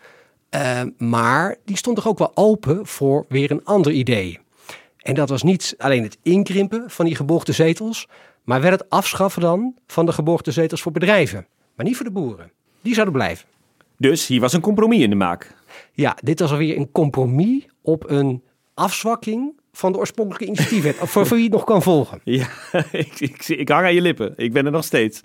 [0.55, 4.39] Uh, maar die stond toch ook wel open voor weer een ander idee.
[5.09, 8.07] En dat was niet alleen het inkrimpen van die geborgde zetels,
[8.43, 11.47] maar wel het afschaffen dan van de geborgde zetels voor bedrijven.
[11.75, 12.51] Maar niet voor de boeren.
[12.81, 13.47] Die zouden blijven.
[13.97, 15.55] Dus hier was een compromis in de maak.
[15.93, 18.43] Ja, dit was alweer een compromis op een
[18.73, 20.95] afzwakking van de oorspronkelijke initiatiefwet.
[21.09, 22.21] voor, voor wie het nog kan volgen.
[22.23, 22.47] Ja,
[22.91, 24.33] ik, ik, ik, hang aan je lippen.
[24.35, 25.21] Ik ben er nog steeds.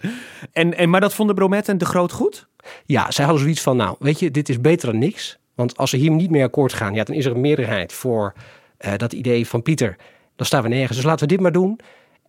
[0.52, 2.48] En, en, maar dat vonden Bromet en De Groot goed?
[2.86, 5.38] Ja, zij hadden zoiets van, nou, weet je, dit is beter dan niks.
[5.54, 8.34] Want als ze hier niet mee akkoord gaan, ja, dan is er een meerderheid voor
[8.96, 9.96] dat idee van Pieter.
[10.36, 10.96] Dan staan we nergens.
[10.96, 11.80] Dus laten we dit maar doen.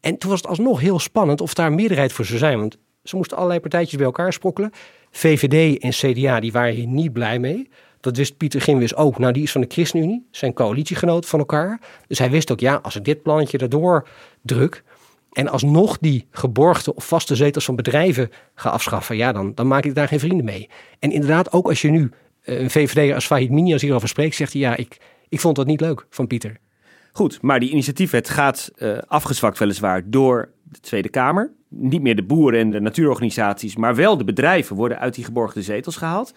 [0.02, 2.60] En toen was het alsnog heel spannend of daar meerderheid voor zou zijn.
[2.60, 4.72] Want ze moesten allerlei partijtjes bij elkaar sprokkelen.
[5.12, 7.70] VVD en CDA, die waren hier niet blij mee.
[8.00, 9.18] Dat wist Pieter Gimwis ook.
[9.18, 11.80] Nou, die is van de ChristenUnie, zijn coalitiegenoot van elkaar.
[12.08, 14.08] Dus hij wist ook, ja, als ik dit plannetje erdoor
[14.42, 14.84] druk...
[15.32, 19.18] en alsnog die geborgde of vaste zetels van bedrijven ga afschaffen...
[19.18, 20.70] ja, dan, dan maak ik daar geen vrienden mee.
[21.00, 24.36] En inderdaad, ook als je nu eh, een VVD als Fahid Minias hierover spreekt...
[24.36, 24.98] zegt hij, ja, ik,
[25.36, 26.58] ik vond dat niet leuk van Pieter.
[27.12, 31.52] Goed, maar die initiatiefwet gaat uh, afgezwakt weliswaar door de Tweede Kamer.
[31.70, 35.62] Niet meer de boeren en de natuurorganisaties, maar wel de bedrijven worden uit die geborgde
[35.62, 36.34] zetels gehaald.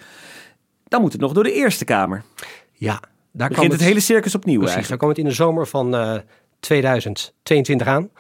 [0.89, 2.25] Dan moet het nog door de Eerste Kamer.
[2.73, 3.01] Ja,
[3.33, 5.01] daar begint het, het, hele circus opnieuw precies, eigenlijk.
[5.01, 6.23] Daar komt het in de zomer van uh, eh,
[6.61, 8.11] 2022 aan.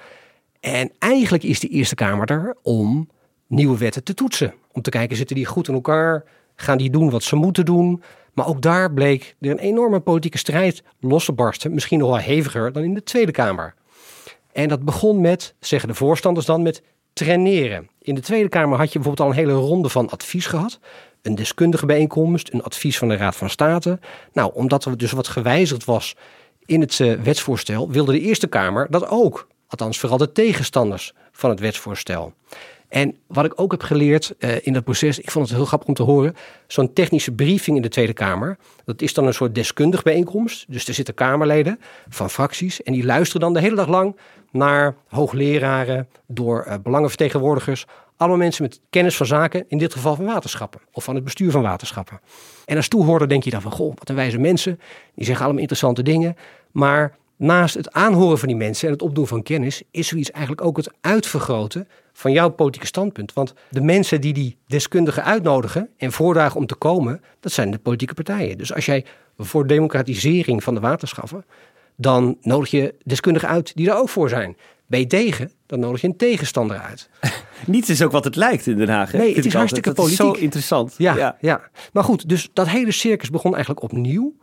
[0.61, 3.09] En eigenlijk is de Eerste Kamer er om
[3.47, 4.55] nieuwe wetten te toetsen.
[4.73, 6.25] Om te kijken, zitten die goed in elkaar?
[6.61, 8.03] Gaan die doen wat ze moeten doen?
[8.33, 11.75] Maar ook daar bleek er een enorme politieke strijd los te barsten.
[11.75, 13.75] Misschien nog wel heviger dan in de Tweede Kamer.
[14.53, 17.89] En dat begon met, zeggen de voorstanders dan, met traineren.
[18.01, 20.79] In de Tweede Kamer had je bijvoorbeeld al een hele ronde van advies gehad
[21.23, 23.99] een deskundige bijeenkomst, een advies van de Raad van State.
[24.33, 26.17] Nou, omdat er dus wat gewijzigd was
[26.65, 29.49] in het uh, wetsvoorstel, wilde de Eerste Kamer dat ook.
[29.67, 32.33] Althans, vooral de tegenstanders van het wetsvoorstel.
[32.89, 35.89] En wat ik ook heb geleerd uh, in dat proces, ik vond het heel grappig
[35.89, 36.35] om te horen,
[36.67, 40.65] zo'n technische briefing in de Tweede Kamer, dat is dan een soort deskundig bijeenkomst.
[40.69, 44.17] Dus er zitten Kamerleden van fracties en die luisteren dan de hele dag lang
[44.51, 50.25] naar hoogleraren, door uh, belangenvertegenwoordigers, allemaal mensen met kennis van zaken, in dit geval van
[50.25, 52.21] waterschappen of van het bestuur van waterschappen.
[52.65, 54.81] En als toehoorder denk je dan van, goh, wat een wijze mensen,
[55.15, 56.37] die zeggen allemaal interessante dingen.
[56.71, 60.67] Maar naast het aanhoren van die mensen en het opdoen van kennis, is zoiets eigenlijk
[60.67, 63.33] ook het uitvergroten van jouw politieke standpunt.
[63.33, 67.79] Want de mensen die die deskundigen uitnodigen en voordragen om te komen, dat zijn de
[67.79, 68.59] politieke partijen.
[68.59, 69.05] Dus als jij
[69.39, 71.45] voor democratisering van de waterschappen,
[71.97, 74.57] dan nodig je deskundigen uit die daar ook voor zijn.
[74.87, 77.09] Ben je tegen, dan nodig je een tegenstander uit.
[77.67, 79.13] Niets is ook wat het lijkt in Den Haag.
[79.13, 79.19] hè?
[79.19, 80.95] Nee, het is hartstikke Dat is zo interessant.
[80.99, 81.71] Ja, ja.
[81.93, 84.37] Maar goed, dus dat hele circus begon eigenlijk opnieuw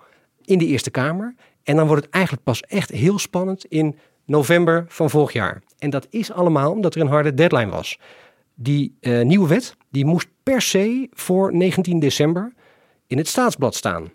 [0.46, 1.36] in de Eerste Kamer.
[1.66, 5.62] En dan wordt het eigenlijk pas echt heel spannend in november van vorig jaar.
[5.78, 8.00] En dat is allemaal omdat er een harde deadline was.
[8.56, 12.54] Die eh, nieuwe wet, die moest per se voor 19 december
[13.08, 14.12] in het staatsblad staan.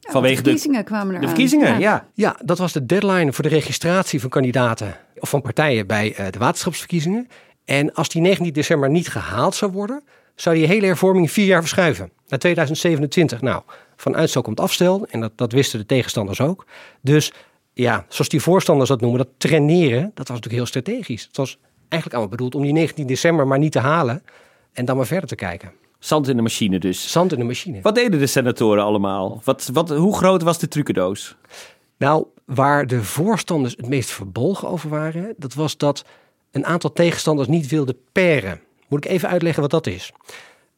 [0.00, 1.20] Vanwege de de, verkiezingen kwamen eraan.
[1.20, 2.08] de verkiezingen, ja.
[2.14, 6.26] Ja, dat was de deadline voor de registratie van kandidaten of van partijen bij eh,
[6.30, 7.28] de waterschapsverkiezingen.
[7.64, 10.02] En als die 19 december niet gehaald zou worden,
[10.34, 12.10] zou die hele hervorming vier jaar verschuiven.
[12.28, 13.40] Naar 2027.
[13.40, 13.62] Nou,
[13.96, 15.06] van uitstel komt afstel.
[15.10, 16.66] En dat, dat wisten de tegenstanders ook.
[17.00, 17.32] Dus
[17.72, 21.22] ja, zoals die voorstanders dat noemen, dat traineren, dat was natuurlijk heel strategisch.
[21.22, 24.22] Het was eigenlijk allemaal bedoeld om die 19 december maar niet te halen.
[24.72, 25.72] En dan maar verder te kijken.
[25.98, 27.10] Zand in de machine dus.
[27.10, 27.80] Zand in de machine.
[27.80, 29.40] Wat deden de senatoren allemaal?
[29.44, 31.36] Wat, wat, hoe groot was de trucendoos?
[31.96, 36.04] Nou, waar de voorstanders het meest verbolgen over waren, dat was dat
[36.50, 38.60] een aantal tegenstanders niet wilden peren.
[38.90, 40.12] Moet ik even uitleggen wat dat is?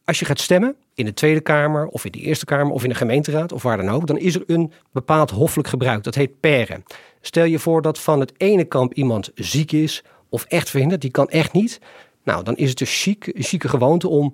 [0.05, 2.89] Als je gaat stemmen in de Tweede Kamer of in de Eerste Kamer of in
[2.89, 6.03] de gemeenteraad of waar dan ook, dan is er een bepaald hoffelijk gebruik.
[6.03, 6.83] Dat heet peren.
[7.21, 11.11] Stel je voor dat van het ene kamp iemand ziek is of echt verhinderd, die
[11.11, 11.79] kan echt niet.
[12.23, 14.33] Nou, dan is het dus chic, een chique gewoonte om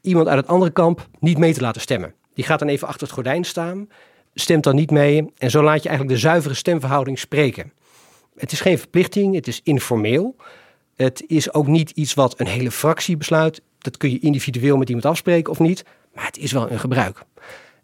[0.00, 2.14] iemand uit het andere kamp niet mee te laten stemmen.
[2.34, 3.88] Die gaat dan even achter het gordijn staan,
[4.34, 7.72] stemt dan niet mee en zo laat je eigenlijk de zuivere stemverhouding spreken.
[8.36, 10.36] Het is geen verplichting, het is informeel.
[11.02, 13.62] Het is ook niet iets wat een hele fractie besluit.
[13.78, 15.84] Dat kun je individueel met iemand afspreken of niet,
[16.14, 17.24] maar het is wel een gebruik.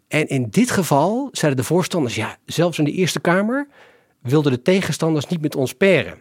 [0.07, 3.67] En in dit geval zeiden de voorstanders, ja, zelfs in de Eerste Kamer
[4.21, 6.17] wilden de tegenstanders niet met ons peren.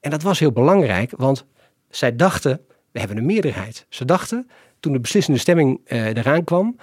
[0.00, 1.44] En dat was heel belangrijk, want
[1.90, 2.60] zij dachten,
[2.92, 3.86] we hebben een meerderheid.
[3.88, 6.76] Ze dachten, toen de beslissende stemming eh, eraan kwam,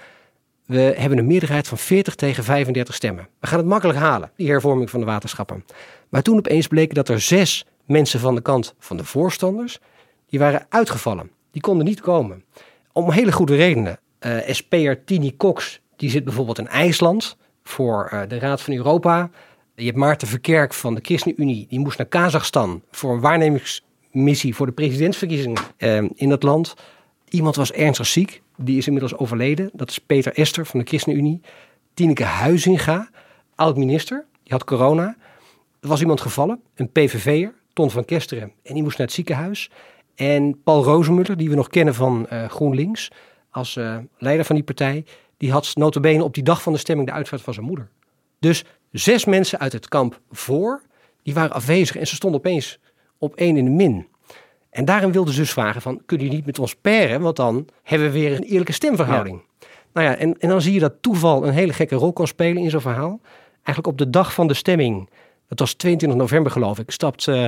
[0.66, 3.28] we hebben een meerderheid van 40 tegen 35 stemmen.
[3.40, 5.64] We gaan het makkelijk halen, die hervorming van de waterschappen.
[6.08, 9.78] Maar toen opeens bleek dat er zes mensen van de kant van de voorstanders,
[10.26, 11.30] die waren uitgevallen.
[11.50, 12.44] Die konden niet komen.
[12.92, 13.98] Om hele goede redenen.
[14.18, 19.30] Eh SP'er Tini Cox, die zit bijvoorbeeld in IJsland voor eh, de Raad van Europa.
[19.74, 24.66] Je hebt Maarten Verkerk van de ChristenUnie, die moest naar Kazachstan voor een waarnemingsmissie voor
[24.66, 26.74] de presidentsverkiezingen eh, in dat land.
[27.28, 29.70] Iemand was ernstig ziek, die is inmiddels overleden.
[29.72, 31.40] Dat is Peter Ester van de ChristenUnie.
[31.94, 33.08] Tineke Huizinga,
[33.54, 35.16] oud-minister, die had corona.
[35.80, 39.70] Er was iemand gevallen, een PVV'er, Ton van Kesteren, en die moest naar het ziekenhuis.
[40.14, 43.10] En Paul Rozemuller, die we nog kennen van eh, GroenLinks,
[43.50, 45.04] als eh, leider van die partij,
[45.36, 47.88] die had notabene op die dag van de stemming de uitvaart van zijn moeder.
[48.38, 50.82] Dus zes mensen uit het kamp voor,
[51.22, 52.78] die waren afwezig en ze stonden opeens
[53.18, 54.08] op één in de min.
[54.70, 57.68] En daarin wilden ze dus vragen van, kunnen jullie niet met ons peren, want dan
[57.82, 59.42] hebben we weer een eerlijke stemverhouding.
[59.92, 62.62] Nou ja, en, en dan zie je dat toeval een hele gekke rol kan spelen
[62.62, 63.20] in zo'n verhaal.
[63.52, 65.08] Eigenlijk op de dag van de stemming,
[65.48, 67.46] dat was 22 november geloof ik, stapt eh,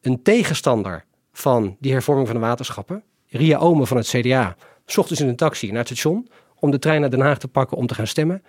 [0.00, 4.56] een tegenstander van die hervorming van de waterschappen, Ria Omen van het CDA,
[4.96, 7.76] ochtends in een taxi naar het station om de trein naar Den Haag te pakken
[7.76, 8.42] om te gaan stemmen.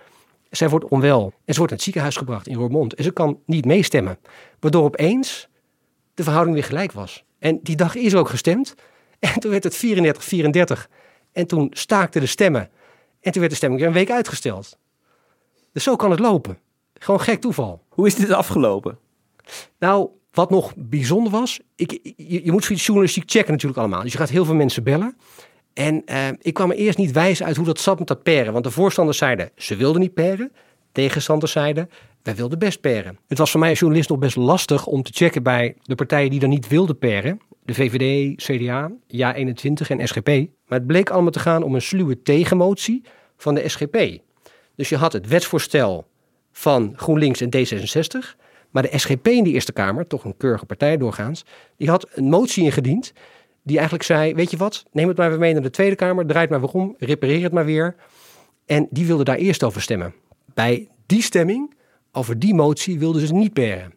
[0.50, 3.40] Zij wordt onwel en ze wordt naar het ziekenhuis gebracht in Roermond en ze kan
[3.46, 4.18] niet meestemmen.
[4.60, 5.48] Waardoor opeens
[6.14, 7.24] de verhouding weer gelijk was.
[7.40, 8.76] En die dag is ook gestemd.
[9.20, 9.86] En toen werd het
[10.86, 10.90] 34-34.
[11.32, 12.70] En toen staakten de stemmen.
[13.22, 14.78] En toen werd de stemming weer een week uitgesteld.
[15.72, 16.58] Dus zo kan het lopen.
[17.00, 17.84] Gewoon gek toeval.
[17.90, 18.98] Hoe is dit afgelopen?
[19.80, 24.02] Nou, wat nog bijzonder was, ik, je, je moet zoiets journalistiek checken natuurlijk allemaal.
[24.02, 25.18] Dus je gaat heel veel mensen bellen.
[25.74, 28.54] En eh, ik kwam er eerst niet wijs uit hoe dat zat met dat peren.
[28.54, 30.52] Want de voorstanders zeiden, ze wilden niet peren.
[30.92, 31.90] Tegenstanders zeiden,
[32.24, 33.20] wij wilden best peren.
[33.28, 36.30] Het was voor mij als journalist nog best lastig om te checken bij de partijen
[36.30, 37.40] die dan niet wilden peren.
[37.64, 40.28] De VVD, CDA, Ja21 en SGP.
[40.68, 43.04] Maar het bleek allemaal te gaan om een sluwe tegenmotie
[43.38, 44.18] van de SGP.
[44.76, 46.08] Dus je had het wetsvoorstel
[46.52, 48.38] van GroenLinks en D66.
[48.70, 51.46] Maar de SGP in de Eerste Kamer, toch een keurige partij doorgaans,
[51.78, 53.14] die had een motie ingediend
[53.64, 56.26] die eigenlijk zei, weet je wat, neem het maar weer mee naar de Tweede Kamer,
[56.26, 57.96] draai het maar weer om, repareer het maar weer.
[58.66, 60.14] En die wilde daar eerst over stemmen.
[60.54, 61.74] Bij die stemming,
[62.12, 63.94] over die motie, wilden ze niet peren.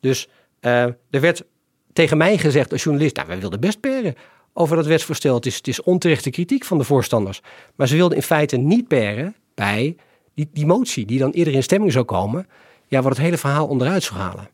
[0.00, 0.28] Dus
[0.60, 1.44] uh, er werd
[1.92, 4.14] tegen mij gezegd als journalist, nou, wij wilden best peren
[4.52, 5.34] over dat wetsvoorstel.
[5.34, 7.40] Het is, het is onterechte kritiek van de voorstanders.
[7.74, 9.96] Maar ze wilden in feite niet peren bij
[10.40, 12.46] die, die motie, die dan eerder in stemming zou komen.
[12.86, 14.48] Ja, wat het hele verhaal onderuit zou halen.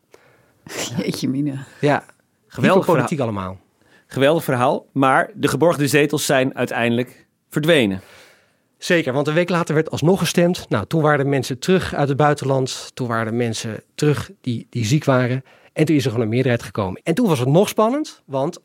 [0.99, 1.59] Jeetje mine.
[1.81, 2.05] Ja,
[2.46, 3.59] geweldig politiek allemaal.
[4.07, 8.01] Geweldig verhaal, maar de geborgde zetels zijn uiteindelijk verdwenen.
[8.79, 10.68] Zeker, want een week later werd alsnog gestemd.
[10.68, 12.90] Nou, toen waren de mensen terug uit het buitenland.
[12.94, 15.44] Toen waren de mensen terug die, die ziek waren.
[15.72, 17.01] En toen is er gewoon een meerderheid gekomen.
[17.05, 18.59] En toen was het nog spannend, want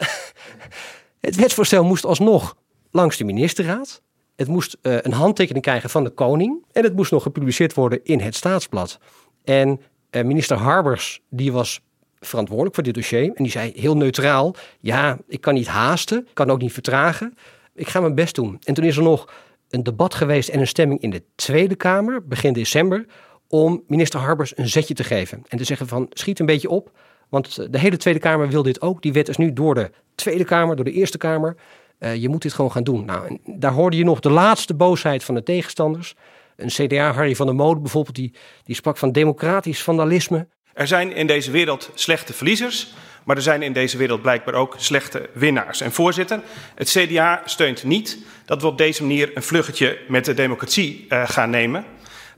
[1.20, 2.56] het wetsvoorstel moest alsnog
[2.92, 4.02] langs de ministerraad.
[4.42, 6.66] Het moest uh, een handtekening krijgen van de koning.
[6.72, 9.00] En het moest nog gepubliceerd worden in het staatsblad.
[9.44, 11.82] En uh, minister Harbers, die was
[12.20, 13.24] verantwoordelijk voor dit dossier.
[13.24, 17.38] En die zei heel neutraal: Ja, ik kan niet haasten, kan ook niet vertragen.
[17.74, 18.60] Ik ga mijn best doen.
[18.64, 19.34] En toen is er nog
[19.70, 23.06] een debat geweest en een stemming in de Tweede Kamer, begin december,
[23.48, 25.44] om minister Harbers een zetje te geven.
[25.48, 26.92] En te zeggen: van schiet een beetje op.
[27.30, 29.02] Want de hele Tweede Kamer wil dit ook.
[29.02, 31.56] Die wet is nu door de Tweede Kamer, door de Eerste Kamer.
[32.04, 33.06] Uh, je moet dit gewoon gaan doen.
[33.06, 36.16] Nou, daar hoorde je nog de laatste boosheid van de tegenstanders.
[36.56, 38.34] Een CDA, Harry van der Molen bijvoorbeeld, die,
[38.64, 40.48] die sprak van democratisch vandalisme.
[40.74, 44.76] Er zijn in deze wereld slechte verliezers, maar er zijn in deze wereld blijkbaar ook
[44.78, 45.82] slechte winnaars.
[45.82, 46.42] En voorzitter,
[46.76, 51.30] het CDA steunt niet dat we op deze manier een vluggetje met de democratie uh,
[51.30, 51.86] gaan nemen.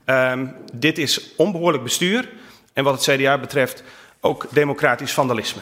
[0.06, 2.28] Um, dit is onbehoorlijk bestuur
[2.72, 3.82] en wat het CDA betreft
[4.20, 5.60] ook democratisch vandalisme.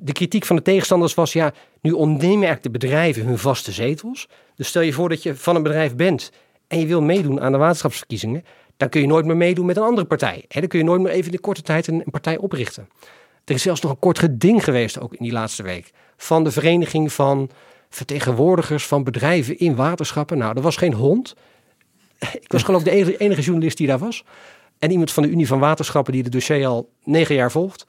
[0.00, 4.28] De kritiek van de tegenstanders was, ja, nu ontnemen de bedrijven hun vaste zetels.
[4.54, 6.32] Dus stel je voor dat je van een bedrijf bent
[6.68, 8.44] en je wil meedoen aan de waterschapsverkiezingen,
[8.76, 10.44] dan kun je nooit meer meedoen met een andere partij.
[10.48, 12.88] Dan kun je nooit meer even in de korte tijd een, partij oprichten.
[13.44, 16.50] Er is zelfs nog een kort geding geweest, ook in die laatste week, van de
[16.50, 17.50] Vereniging van
[17.88, 20.38] Vertegenwoordigers van Bedrijven in Waterschappen.
[20.38, 21.34] Nou, er was geen hond.
[22.32, 24.24] Ik was geloof ik de enige, enige journalist die daar was.
[24.78, 27.86] En iemand van de Unie van Waterschappen die het dossier al negen jaar volgt.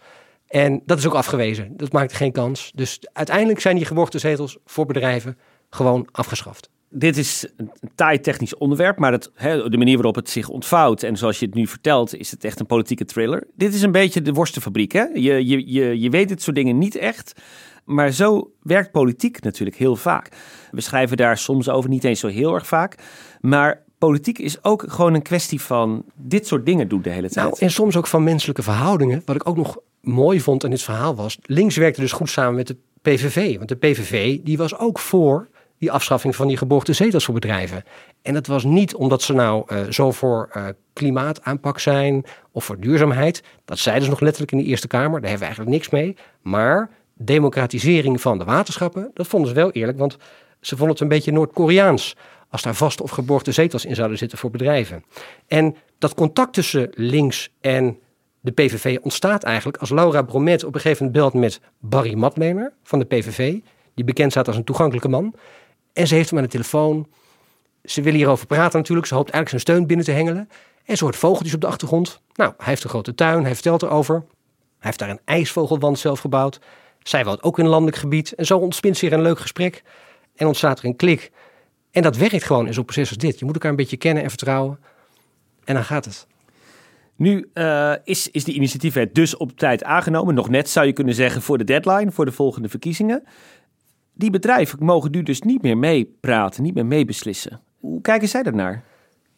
[0.56, 1.74] En dat is ook afgewezen.
[1.78, 2.72] Dat maakte geen kans.
[2.76, 5.38] Dus uiteindelijk zijn die geborgde zetels voor bedrijven
[5.70, 6.70] gewoon afgeschaft.
[6.90, 9.32] Dit is een taai technisch onderwerp, maar het,
[9.70, 12.60] de manier waarop het zich ontvouwt en zoals je het nu vertelt, is het echt
[12.60, 13.48] een politieke thriller.
[13.56, 14.92] Dit is een beetje de worstenfabriek.
[14.92, 15.04] Hè?
[15.14, 17.42] Je, je, je, je weet dit soort dingen niet echt,
[17.86, 20.30] maar zo werkt politiek natuurlijk heel vaak.
[20.72, 22.98] We schrijven daar soms over, niet eens zo heel erg vaak,
[23.42, 27.46] maar politiek is ook gewoon een kwestie van dit soort dingen doen de hele tijd.
[27.46, 29.22] Nou, en soms ook van menselijke verhoudingen.
[29.26, 32.56] Wat ik ook nog mooi vond in dit verhaal was, links werkte dus goed samen
[32.56, 33.58] met de PVV.
[33.58, 37.84] Want de PVV die was ook voor die afschaffing van die geborgde zetels voor bedrijven.
[38.22, 42.80] En dat was niet omdat ze nou uh, zo voor uh, klimaataanpak zijn of voor
[42.80, 43.44] duurzaamheid.
[43.66, 45.22] Dat zeiden ze nog letterlijk in de Eerste Kamer.
[45.22, 46.16] Daar hebben we eigenlijk niks mee.
[46.42, 49.98] Maar democratisering van de waterschappen, dat vonden ze wel eerlijk.
[49.98, 50.18] Want
[50.62, 52.16] ze vonden het een beetje Noord-Koreaans
[52.50, 55.04] als daar vaste of geborgde zetels in zouden zitten voor bedrijven.
[55.48, 58.00] En dat contact tussen links en
[58.46, 62.74] de PVV ontstaat eigenlijk als Laura Bromet op een gegeven moment belt met Barry Matlener
[62.84, 63.60] van de PVV,
[63.94, 65.34] die bekend staat als een toegankelijke man.
[65.94, 67.08] En ze heeft hem aan de telefoon.
[67.84, 69.08] Ze willen hierover praten natuurlijk.
[69.08, 70.50] Ze hoopt eigenlijk zijn steun binnen te hengelen.
[70.86, 72.22] En ze hoort vogeltjes op de achtergrond.
[72.34, 74.16] Nou, hij heeft een grote tuin, hij vertelt erover.
[74.16, 74.26] Hij
[74.78, 76.60] heeft daar een ijsvogelwand zelf gebouwd.
[77.04, 78.32] Zij woont ook in een landelijk gebied.
[78.32, 79.84] En zo ontspint zich een leuk gesprek.
[80.36, 81.32] En ontstaat er een klik.
[81.92, 83.40] En dat werkt gewoon in zo'n proces als dit.
[83.40, 84.80] Je moet elkaar een beetje kennen en vertrouwen.
[85.64, 86.28] En dan gaat het.
[87.16, 90.36] Nu uh, is, is die initiatiefwet dus op tijd aangenomen.
[90.36, 93.24] Nog net zou je kunnen zeggen voor de deadline, voor de volgende verkiezingen.
[94.14, 97.62] Die bedrijven mogen nu dus niet meer meepraten, niet meer meebeslissen.
[97.80, 98.84] Hoe kijken zij daarnaar?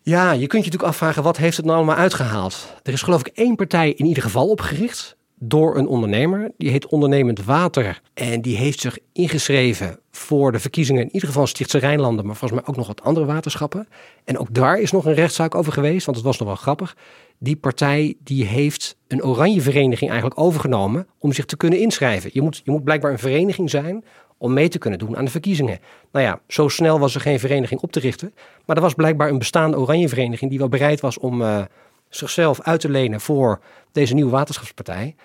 [0.02, 2.74] Ja, je kunt je natuurlijk afvragen, wat heeft het nou allemaal uitgehaald?
[2.84, 6.52] Er is geloof ik één partij in ieder geval opgericht door een ondernemer.
[6.58, 8.02] Die heet Ondernemend Water.
[8.14, 12.60] En die heeft zich ingeschreven voor de verkiezingen, in ieder geval Stichtse Rijnlanden, maar volgens
[12.60, 13.88] mij ook nog wat andere waterschappen.
[14.24, 16.96] En ook daar is nog een rechtszaak over geweest, want het was nog wel grappig.
[17.40, 22.30] Die partij die heeft een oranje vereniging eigenlijk overgenomen om zich te kunnen inschrijven.
[22.34, 24.04] Je moet, je moet blijkbaar een vereniging zijn
[24.38, 25.80] om mee te kunnen doen aan de verkiezingen.
[26.12, 28.34] Nou ja, zo snel was er geen vereniging op te richten.
[28.66, 31.62] Maar er was blijkbaar een bestaande oranje vereniging die wel bereid was om uh,
[32.10, 33.60] zichzelf uit te lenen voor
[33.92, 35.16] deze nieuwe waterschapspartij.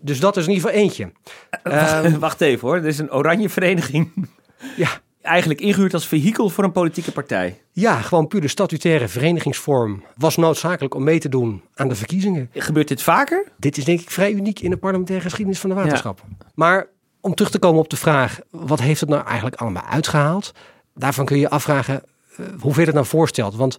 [0.00, 1.12] Dus dat is in ieder geval eentje.
[1.64, 4.28] Uh, wacht, wacht even hoor, er is een oranje vereniging.
[4.76, 4.88] Ja.
[5.28, 7.60] Eigenlijk ingehuurd als vehikel voor een politieke partij.
[7.72, 12.50] Ja, gewoon puur de statutaire verenigingsvorm was noodzakelijk om mee te doen aan de verkiezingen.
[12.54, 13.44] Gebeurt dit vaker?
[13.56, 16.24] Dit is denk ik vrij uniek in de parlementaire geschiedenis van de waterschappen.
[16.38, 16.46] Ja.
[16.54, 16.88] Maar
[17.20, 20.52] om terug te komen op de vraag, wat heeft het nou eigenlijk allemaal uitgehaald?
[20.94, 22.02] Daarvan kun je afvragen
[22.40, 23.56] uh, hoeveel het nou voorstelt.
[23.56, 23.78] Want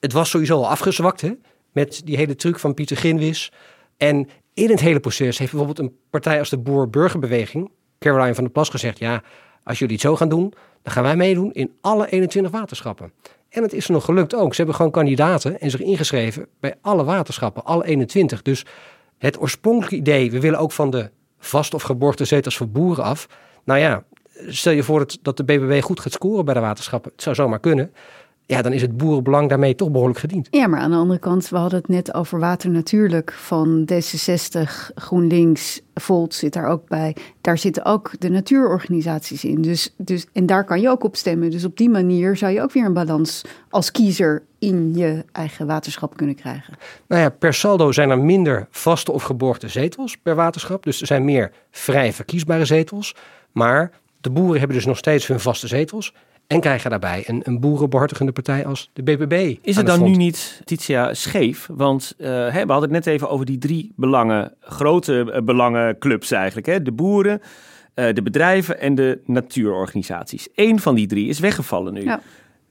[0.00, 1.32] het was sowieso al afgezwakt hè?
[1.72, 3.52] met die hele truc van Pieter Ginwis.
[3.96, 8.52] En in het hele proces heeft bijvoorbeeld een partij als de Boer-Burgerbeweging, Caroline van der
[8.52, 9.22] Plas, gezegd: ja,
[9.64, 13.12] als jullie het zo gaan doen, dan gaan wij meedoen in alle 21 waterschappen.
[13.48, 14.50] En het is nog gelukt ook.
[14.50, 18.42] Ze hebben gewoon kandidaten en zich ingeschreven bij alle waterschappen, alle 21.
[18.42, 18.64] Dus
[19.18, 23.28] het oorspronkelijke idee, we willen ook van de vast of geborgde zetels voor boeren af.
[23.64, 24.04] Nou ja,
[24.48, 27.12] stel je voor dat, de BBB goed gaat scoren bij de waterschappen.
[27.12, 27.92] Het zou zomaar kunnen
[28.46, 30.48] ja, dan is het boerenbelang daarmee toch behoorlijk gediend.
[30.50, 34.60] Ja, maar aan de andere kant, we hadden het net over water natuurlijk van D66,
[34.94, 37.16] GroenLinks, Volt zit daar ook bij.
[37.40, 39.62] Daar zitten ook de natuurorganisaties in.
[39.62, 41.50] Dus, dus, en daar kan je ook op stemmen.
[41.50, 45.66] Dus op die manier zou je ook weer een balans als kiezer in je eigen
[45.66, 46.74] waterschap kunnen krijgen.
[47.08, 50.82] Nou ja, per saldo zijn er minder vaste of geborgde zetels per waterschap.
[50.82, 53.14] Dus er zijn meer vrij verkiesbare zetels.
[53.52, 53.90] Maar
[54.20, 56.14] de boeren hebben dus nog steeds hun vaste zetels.
[56.46, 59.56] En krijgen daarbij een, een boerenbehartigende partij als de BBB.
[59.62, 61.68] Is het dan nu niet, Titia, scheef?
[61.72, 66.30] Want uh, hè, we hadden het net even over die drie belangen, grote uh, belangenclubs
[66.30, 66.66] eigenlijk.
[66.66, 66.82] Hè?
[66.82, 67.40] De boeren,
[67.94, 70.48] uh, de bedrijven en de natuurorganisaties.
[70.54, 72.04] Eén van die drie is weggevallen nu.
[72.04, 72.20] Ja.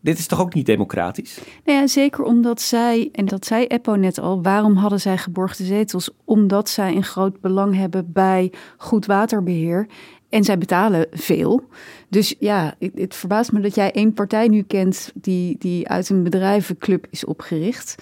[0.04, 1.40] Dit is toch ook niet democratisch?
[1.64, 5.64] Nou ja, zeker omdat zij, en dat zei Eppo net al, waarom hadden zij geborgde
[5.64, 6.10] zetels?
[6.26, 9.88] Omdat zij een groot belang hebben bij goed waterbeheer.
[10.34, 11.68] En zij betalen veel.
[12.10, 16.10] Dus ja, het, het, verbaast me dat jij één partij nu kent die, die uit
[16.10, 17.96] een bedrijvenclub is opgericht.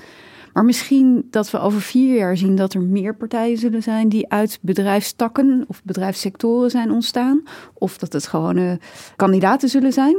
[0.54, 4.30] Maar misschien dat we over vier jaar zien dat er meer partijen zullen zijn die
[4.30, 7.44] uit bedrijfstakken of bedrijfssectoren zijn ontstaan.
[7.74, 8.80] Of dat het gewone
[9.16, 10.16] kandidaten zullen zijn.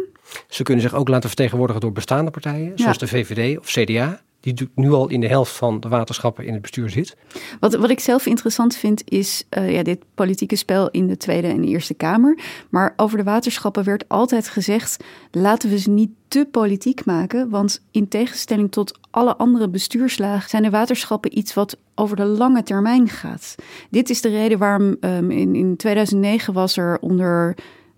[0.48, 3.06] Ze kunnen zich ook laten vertegenwoordigen door bestaande partijen, zoals ja.
[3.06, 6.62] de VVD of CDA die nu al in de helft van de waterschappen in het
[6.62, 7.16] bestuur zit.
[7.60, 11.46] Wat, wat ik zelf interessant vind is uh, ja, dit politieke spel in de Tweede
[11.46, 12.38] en Eerste Kamer.
[12.70, 17.50] Maar over de waterschappen werd altijd gezegd, laten we ze niet te politiek maken.
[17.50, 22.62] Want in tegenstelling tot alle andere bestuurslagen zijn de waterschappen iets wat over de lange
[22.62, 23.54] termijn gaat.
[23.90, 27.54] Dit is de reden waarom um, in, in 2009 was er onder...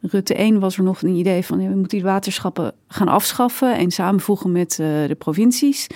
[0.06, 3.90] Rutte 1 was er nog een idee van we moeten die waterschappen gaan afschaffen en
[3.90, 5.86] samenvoegen met uh, de provincies.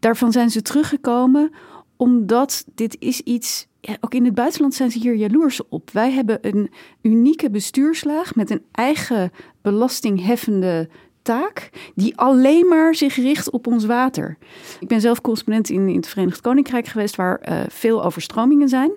[0.00, 1.50] Daarvan zijn ze teruggekomen
[1.96, 3.66] omdat dit is iets.
[3.80, 5.90] Ja, ook in het buitenland zijn ze hier jaloers op.
[5.90, 6.70] Wij hebben een
[7.02, 9.30] unieke bestuurslaag met een eigen
[9.62, 10.88] belastingheffende
[11.22, 14.36] taak die alleen maar zich richt op ons water.
[14.80, 18.90] Ik ben zelf correspondent in, in het Verenigd Koninkrijk geweest, waar uh, veel overstromingen zijn.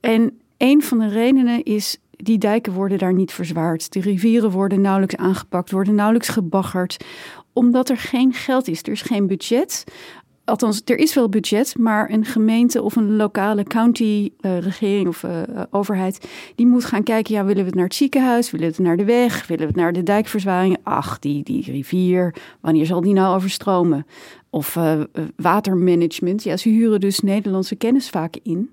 [0.00, 3.92] En een van de redenen is die dijken worden daar niet verzwaard.
[3.92, 7.04] De rivieren worden nauwelijks aangepakt, worden nauwelijks gebaggerd,
[7.52, 8.82] omdat er geen geld is.
[8.82, 9.84] Er is geen budget
[10.48, 15.62] althans, er is wel budget, maar een gemeente of een lokale county-regering uh, of uh,
[15.70, 18.84] overheid, die moet gaan kijken, ja, willen we het naar het ziekenhuis, willen we het
[18.84, 20.80] naar de weg, willen we het naar de dijkverzwaringen?
[20.82, 24.06] Ach, die, die rivier, wanneer zal die nou overstromen?
[24.50, 25.00] Of uh,
[25.36, 28.72] watermanagement, ja, ze huren dus Nederlandse kennis vaak in.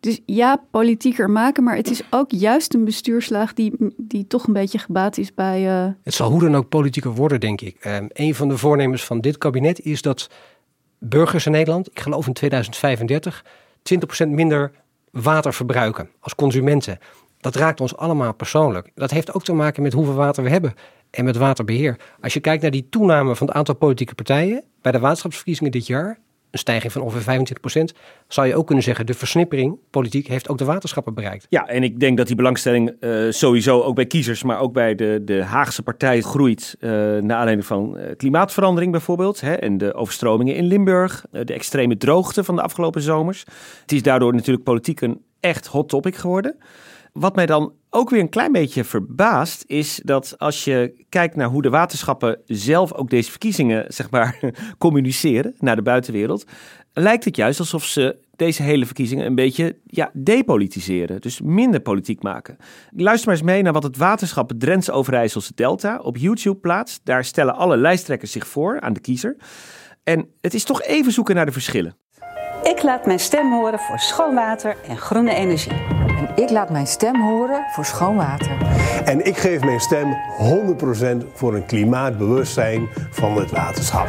[0.00, 4.52] Dus ja, politieker maken, maar het is ook juist een bestuurslaag die, die toch een
[4.52, 5.60] beetje gebaat is bij.
[6.02, 7.84] Het zal hoe dan ook politieker worden, denk ik.
[7.84, 10.30] Um, een van de voornemens van dit kabinet is dat
[11.08, 13.44] burgers in Nederland, ik geloof in 2035,
[14.24, 14.72] 20% minder
[15.10, 16.98] water verbruiken als consumenten.
[17.40, 18.90] Dat raakt ons allemaal persoonlijk.
[18.94, 20.74] Dat heeft ook te maken met hoeveel water we hebben
[21.10, 21.96] en met waterbeheer.
[22.20, 25.86] Als je kijkt naar die toename van het aantal politieke partijen bij de waterschapsverkiezingen dit
[25.86, 26.18] jaar,
[26.56, 27.92] een stijging van ongeveer 25 procent,
[28.28, 31.46] zou je ook kunnen zeggen, de versnippering politiek heeft ook de waterschappen bereikt.
[31.48, 34.94] Ja, en ik denk dat die belangstelling uh, sowieso ook bij kiezers, maar ook bij
[34.94, 36.76] de, de Haagse partij groeit.
[36.80, 39.40] Uh, naar aanleiding van uh, klimaatverandering bijvoorbeeld.
[39.40, 43.44] Hè, en de overstromingen in Limburg, de extreme droogte van de afgelopen zomers.
[43.80, 46.56] Het is daardoor natuurlijk politiek een echt hot topic geworden.
[47.18, 51.48] Wat mij dan ook weer een klein beetje verbaast, is dat als je kijkt naar
[51.48, 54.40] hoe de waterschappen zelf ook deze verkiezingen, zeg maar,
[54.78, 56.44] communiceren naar de buitenwereld,
[56.92, 61.20] lijkt het juist alsof ze deze hele verkiezingen een beetje ja, depolitiseren.
[61.20, 62.56] Dus minder politiek maken.
[62.90, 67.00] Luister maar eens mee naar wat het waterschap Drentse Overijsselse Delta op YouTube plaatst.
[67.04, 69.36] Daar stellen alle lijsttrekkers zich voor aan de kiezer.
[70.04, 71.96] En het is toch even zoeken naar de verschillen.
[72.62, 76.05] Ik laat mijn stem horen voor schoon water en groene energie.
[76.16, 78.56] En ik laat mijn stem horen voor schoon water.
[79.04, 80.16] En ik geef mijn stem
[81.24, 84.08] 100% voor een klimaatbewustzijn van het waterschap.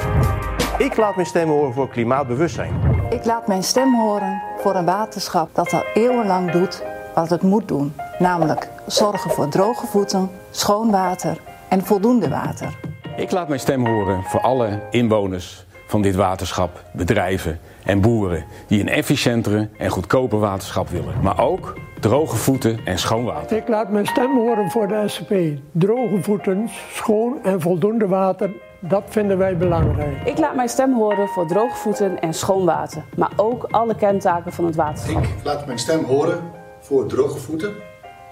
[0.78, 2.74] Ik laat mijn stem horen voor klimaatbewustzijn.
[3.10, 6.84] Ik laat mijn stem horen voor een waterschap dat al eeuwenlang doet
[7.16, 7.94] wat het moet doen.
[8.20, 11.38] Namelijk zorgen voor droge voeten, schoon water
[11.70, 12.80] en voldoende water.
[13.16, 18.82] Ik laat mijn stem horen voor alle inwoners van dit waterschap, bedrijven en boeren die
[18.82, 21.14] een efficiëntere en goedkoper waterschap willen.
[21.22, 23.58] Maar ook droge voeten en schoon water.
[23.58, 25.34] Ik laat mijn stem horen voor de SCP.
[25.72, 30.24] Droge voeten, schoon en voldoende water, dat vinden wij belangrijk.
[30.26, 33.04] Ik laat mijn stem horen voor droge voeten en schoon water.
[33.16, 35.24] Maar ook alle kentaken van het waterschap.
[35.24, 36.40] Ik laat mijn stem horen
[36.80, 37.74] voor droge voeten,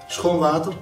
[0.08, 0.74] schoon water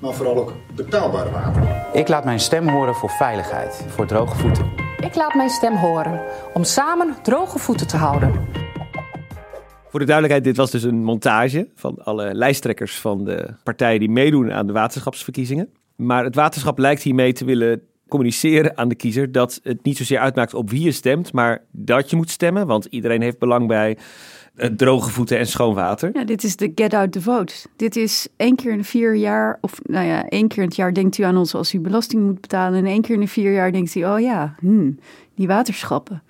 [0.00, 1.62] maar vooral ook betaalbaar water.
[1.92, 4.85] Ik laat mijn stem horen voor veiligheid, voor droge voeten.
[5.00, 6.20] Ik laat mijn stem horen
[6.54, 8.32] om samen droge voeten te houden.
[9.88, 14.10] Voor de duidelijkheid, dit was dus een montage van alle lijsttrekkers van de partijen die
[14.10, 15.68] meedoen aan de waterschapsverkiezingen.
[15.96, 20.18] Maar het waterschap lijkt hiermee te willen communiceren aan de kiezer dat het niet zozeer
[20.18, 22.66] uitmaakt op wie je stemt, maar dat je moet stemmen.
[22.66, 23.96] Want iedereen heeft belang bij
[24.76, 26.10] droge voeten en schoon water.
[26.12, 27.54] Ja, dit is de get out the vote.
[27.76, 30.76] Dit is één keer in de vier jaar, of nou ja, één keer in het
[30.76, 32.78] jaar denkt u aan ons als u belasting moet betalen.
[32.78, 34.98] En één keer in de vier jaar denkt u, oh ja, hmm,
[35.34, 36.22] die waterschappen.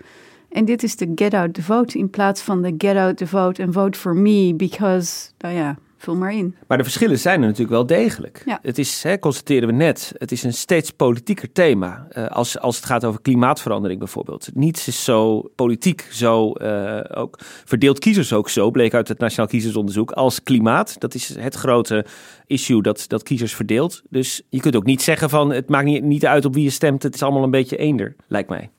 [0.48, 3.26] En dit is de get out the vote in plaats van de get out the
[3.26, 6.56] vote en vote for me because, nou ja, vul maar in.
[6.66, 8.42] Maar de verschillen zijn er natuurlijk wel degelijk.
[8.44, 8.58] Ja.
[8.62, 12.06] Het is, hè, constateren we net, het is een steeds politieker thema.
[12.10, 14.48] Uh, als, als het gaat over klimaatverandering bijvoorbeeld.
[14.54, 19.48] Niets is zo politiek, zo uh, ook verdeelt kiezers ook zo, bleek uit het Nationaal
[19.48, 21.00] Kiezersonderzoek, als klimaat.
[21.00, 22.04] Dat is het grote
[22.46, 24.02] issue dat, dat kiezers verdeelt.
[24.10, 26.70] Dus je kunt ook niet zeggen van het maakt niet, niet uit op wie je
[26.70, 28.70] stemt, het is allemaal een beetje eender, lijkt mij.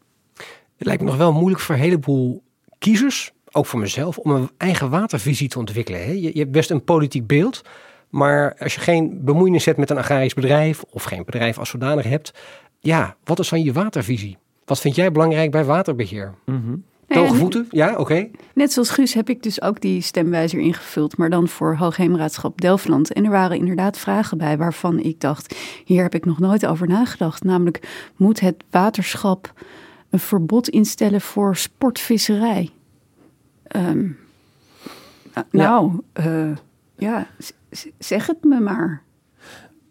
[0.78, 2.43] Het lijkt me nog wel moeilijk voor een heleboel
[2.80, 6.03] kiezers, ook voor mezelf, om een eigen watervisie te ontwikkelen.
[6.03, 6.12] Hè?
[6.12, 7.62] Je, je hebt best een politiek beeld,
[8.10, 12.05] maar als je geen bemoeienis hebt met een agrarisch bedrijf of geen bedrijf als zodanig
[12.05, 12.34] hebt,
[12.80, 14.38] ja, wat is dan je watervisie?
[14.66, 16.34] Wat vind jij belangrijk bij waterbeheer?
[16.45, 16.84] Mm -hmm.
[17.70, 18.28] Ja, oké.
[18.53, 23.14] Net zoals Guus heb ik dus ook die stemwijzer ingevuld, maar dan voor Hoogheemraadschap Delftland.
[23.14, 25.55] En er waren inderdaad vragen bij waarvan ik dacht,
[25.86, 27.43] hier heb ik nog nooit over nagedacht.
[27.43, 29.53] Namelijk, moet het waterschap
[30.10, 32.72] een verbod instellen voor sportvisserij?
[33.76, 34.18] Um,
[35.51, 36.55] nou, ja, uh,
[36.97, 37.28] ja
[37.97, 39.05] zeg het me maar.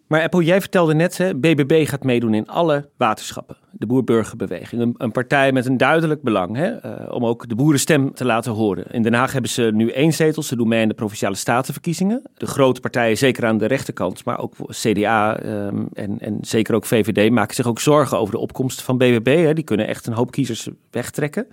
[0.07, 3.57] Maar Apple, jij vertelde net, hè, BBB gaat meedoen in alle waterschappen.
[3.71, 4.83] De Boerburgerbeweging.
[4.83, 8.53] Een, een partij met een duidelijk belang hè, uh, om ook de boerenstem te laten
[8.53, 8.85] horen.
[8.91, 10.43] In Den Haag hebben ze nu één zetel.
[10.43, 12.23] Ze doen mee aan de Provinciale Statenverkiezingen.
[12.35, 16.85] De grote partijen, zeker aan de rechterkant, maar ook CDA um, en, en zeker ook
[16.85, 19.45] VVD, maken zich ook zorgen over de opkomst van BBB.
[19.45, 19.55] Hè.
[19.55, 21.47] Die kunnen echt een hoop kiezers wegtrekken.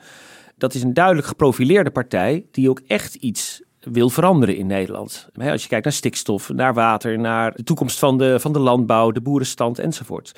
[0.64, 5.30] Dat is een duidelijk geprofileerde partij die ook echt iets wil veranderen in Nederland.
[5.38, 9.12] Als je kijkt naar stikstof, naar water, naar de toekomst van de, van de landbouw,
[9.12, 10.32] de boerenstand enzovoort.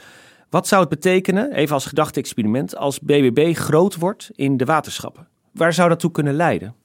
[0.49, 5.28] Wat zou het betekenen, even als gedachte-experiment, als BBB groot wordt in de waterschappen?
[5.51, 6.76] Waar zou dat toe kunnen leiden?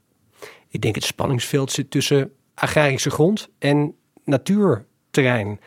[0.69, 5.61] Ik denk het spanningsveld zit tussen agrarische grond en natuurterrein.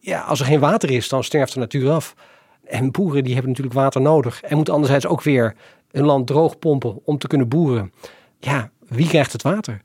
[0.00, 2.14] Ja, als er geen water is, dan sterft de natuur af.
[2.64, 4.42] En boeren die hebben natuurlijk water nodig.
[4.42, 5.56] En moeten anderzijds ook weer
[5.90, 7.92] hun land droog pompen om te kunnen boeren.
[8.38, 9.80] Ja, wie krijgt het water?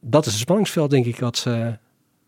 [0.00, 1.68] Dat is het spanningsveld, denk ik, wat, uh,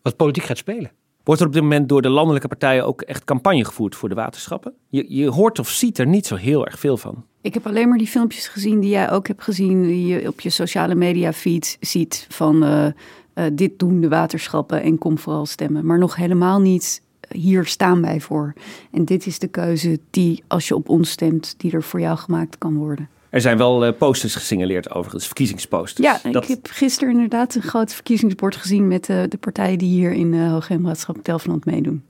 [0.01, 0.91] wat politiek gaat spelen.
[1.23, 4.15] Wordt er op dit moment door de landelijke partijen ook echt campagne gevoerd voor de
[4.15, 4.73] waterschappen?
[4.89, 7.25] Je, je hoort of ziet er niet zo heel erg veel van.
[7.41, 10.39] Ik heb alleen maar die filmpjes gezien die jij ook hebt gezien, die je op
[10.39, 15.45] je sociale media feed ziet van uh, uh, dit doen de waterschappen en kom vooral
[15.45, 15.85] stemmen.
[15.85, 18.53] Maar nog helemaal niet hier staan wij voor.
[18.91, 22.17] En dit is de keuze die, als je op ons stemt, die er voor jou
[22.17, 23.09] gemaakt kan worden.
[23.29, 26.07] Er zijn wel uh, posters gesignaleerd overigens, verkiezingsposters.
[26.07, 26.43] Ja, dat...
[26.43, 30.33] ik heb gisteren inderdaad een groot verkiezingsbord gezien met uh, de partijen die hier in
[30.33, 32.03] uh, Hoogheemraadschap Delftland meedoen.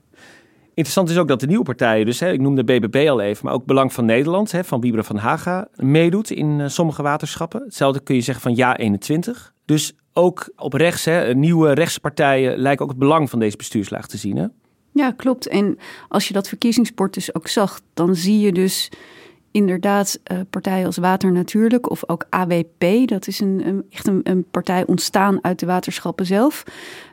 [0.68, 3.54] Interessant is ook dat de nieuwe partijen, dus hè, ik noemde BBB al even, maar
[3.54, 7.62] ook Belang van Nederland, hè, van Wieberen van Haga, meedoet in sommige waterschappen.
[7.62, 9.52] Hetzelfde kun je zeggen van Ja 21.
[9.64, 14.16] Dus ook op rechts, hè, nieuwe rechtspartijen lijken ook het belang van deze bestuurslaag te
[14.16, 14.36] zien.
[14.36, 14.46] Hè?
[14.92, 15.48] Ja, klopt.
[15.48, 18.90] En als je dat verkiezingsbord dus ook zag, dan zie je dus
[19.50, 22.84] inderdaad uh, partijen als Water Natuurlijk of ook AWP.
[23.04, 26.64] Dat is een, een echt een, partij ontstaan uit de waterschappen zelf.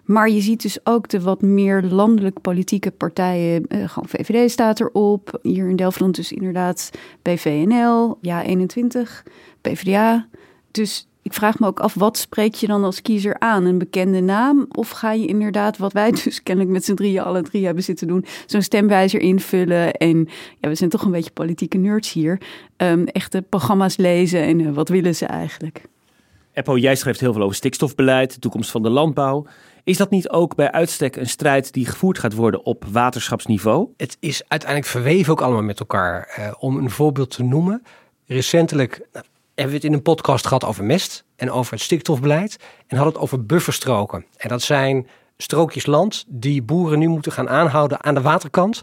[0.03, 3.65] Maar je ziet dus ook de wat meer landelijk politieke partijen.
[3.67, 5.39] Uh, gewoon VVD staat erop.
[5.41, 9.23] Hier in Delftland dus inderdaad BVNL, Ja21,
[9.61, 10.27] PvdA.
[10.71, 13.65] Dus ik vraag me ook af, wat spreek je dan als kiezer aan?
[13.65, 14.65] Een bekende naam?
[14.71, 18.07] Of ga je inderdaad, wat wij dus kennelijk met z'n drieën alle drie hebben zitten
[18.07, 19.93] doen, zo'n stemwijzer invullen?
[19.93, 20.27] En
[20.59, 22.41] ja, we zijn toch een beetje politieke nerds hier.
[22.77, 25.81] Um, echte programma's lezen en uh, wat willen ze eigenlijk?
[26.53, 29.45] Eppo, jij schrijft heel veel over stikstofbeleid, de toekomst van de landbouw.
[29.83, 33.87] Is dat niet ook bij uitstek een strijd die gevoerd gaat worden op waterschapsniveau?
[33.97, 36.35] Het is uiteindelijk verweven ook allemaal met elkaar.
[36.39, 37.83] Uh, om een voorbeeld te noemen,
[38.25, 42.59] recentelijk nou, hebben we het in een podcast gehad over mest en over het stikstofbeleid.
[42.87, 44.25] En hadden het over bufferstroken.
[44.37, 48.81] En dat zijn strookjes land die boeren nu moeten gaan aanhouden aan de waterkant.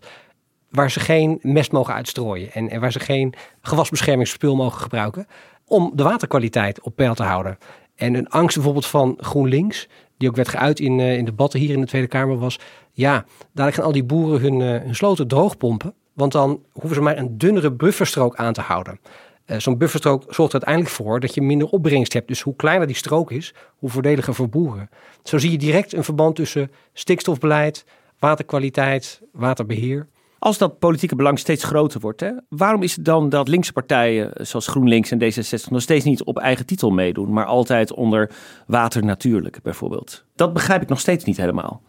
[0.70, 2.52] Waar ze geen mest mogen uitstrooien.
[2.52, 5.26] En, waar ze geen gewasbeschermingsspul mogen gebruiken.
[5.64, 7.58] Om de waterkwaliteit op peil te houden.
[7.94, 11.70] En een angst bijvoorbeeld van GroenLinks, die ook werd geuit in, uh, in debatten hier
[11.70, 12.58] in de Tweede Kamer, was:
[12.92, 15.94] ja, dadelijk gaan al die boeren hun, uh, hun sloten droogpompen.
[16.12, 19.00] Want dan hoeven ze maar een dunnere bufferstrook aan te houden.
[19.47, 22.28] Uh, Zo'n bufferstrook zorgt uiteindelijk voor dat je minder opbrengst hebt.
[22.28, 24.88] Dus hoe kleiner die strook is, hoe voordeliger voor boeren.
[25.22, 27.84] Zo zie je direct een verband tussen stikstofbeleid,
[28.18, 30.09] waterkwaliteit, waterbeheer.
[30.38, 34.47] Als dat politieke belang steeds groter wordt, hè, waarom is het dan dat linkse partijen
[34.47, 38.30] zoals GroenLinks en D66 nog steeds niet op eigen titel meedoen, maar altijd onder
[38.66, 40.24] water natuurlijk bijvoorbeeld?
[40.34, 41.82] Dat begrijp ik nog steeds niet helemaal.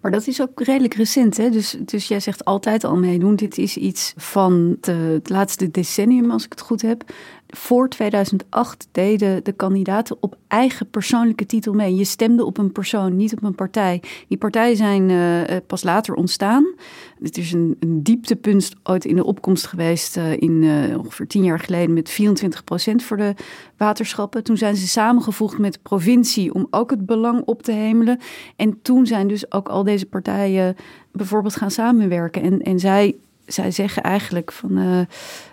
[0.00, 1.50] Maar dat is ook redelijk recent, hè?
[1.50, 3.36] Dus, dus jij zegt altijd al meedoen.
[3.36, 7.04] Dit is iets van het laatste decennium, als ik het goed heb.
[7.48, 11.94] Voor 2008 deden de kandidaten op eigen persoonlijke titel mee.
[11.94, 14.02] Je stemde op een persoon, niet op een partij.
[14.28, 16.74] Die partijen zijn uh, pas later ontstaan.
[17.22, 20.64] Het is een, een, dieptepunt ooit in de opkomst geweest uh, in
[20.98, 23.34] ongeveer tien jaar geleden met 24% voor de
[23.76, 24.44] waterschappen.
[24.44, 28.18] Toen zijn ze samengevoegd met de provincie om ook het belang op te hemelen.
[28.56, 30.76] En toen zijn dus ook al deze partijen
[31.12, 32.42] bijvoorbeeld gaan samenwerken.
[32.42, 33.16] En, en zij
[33.46, 35.00] zij zeggen eigenlijk van uh,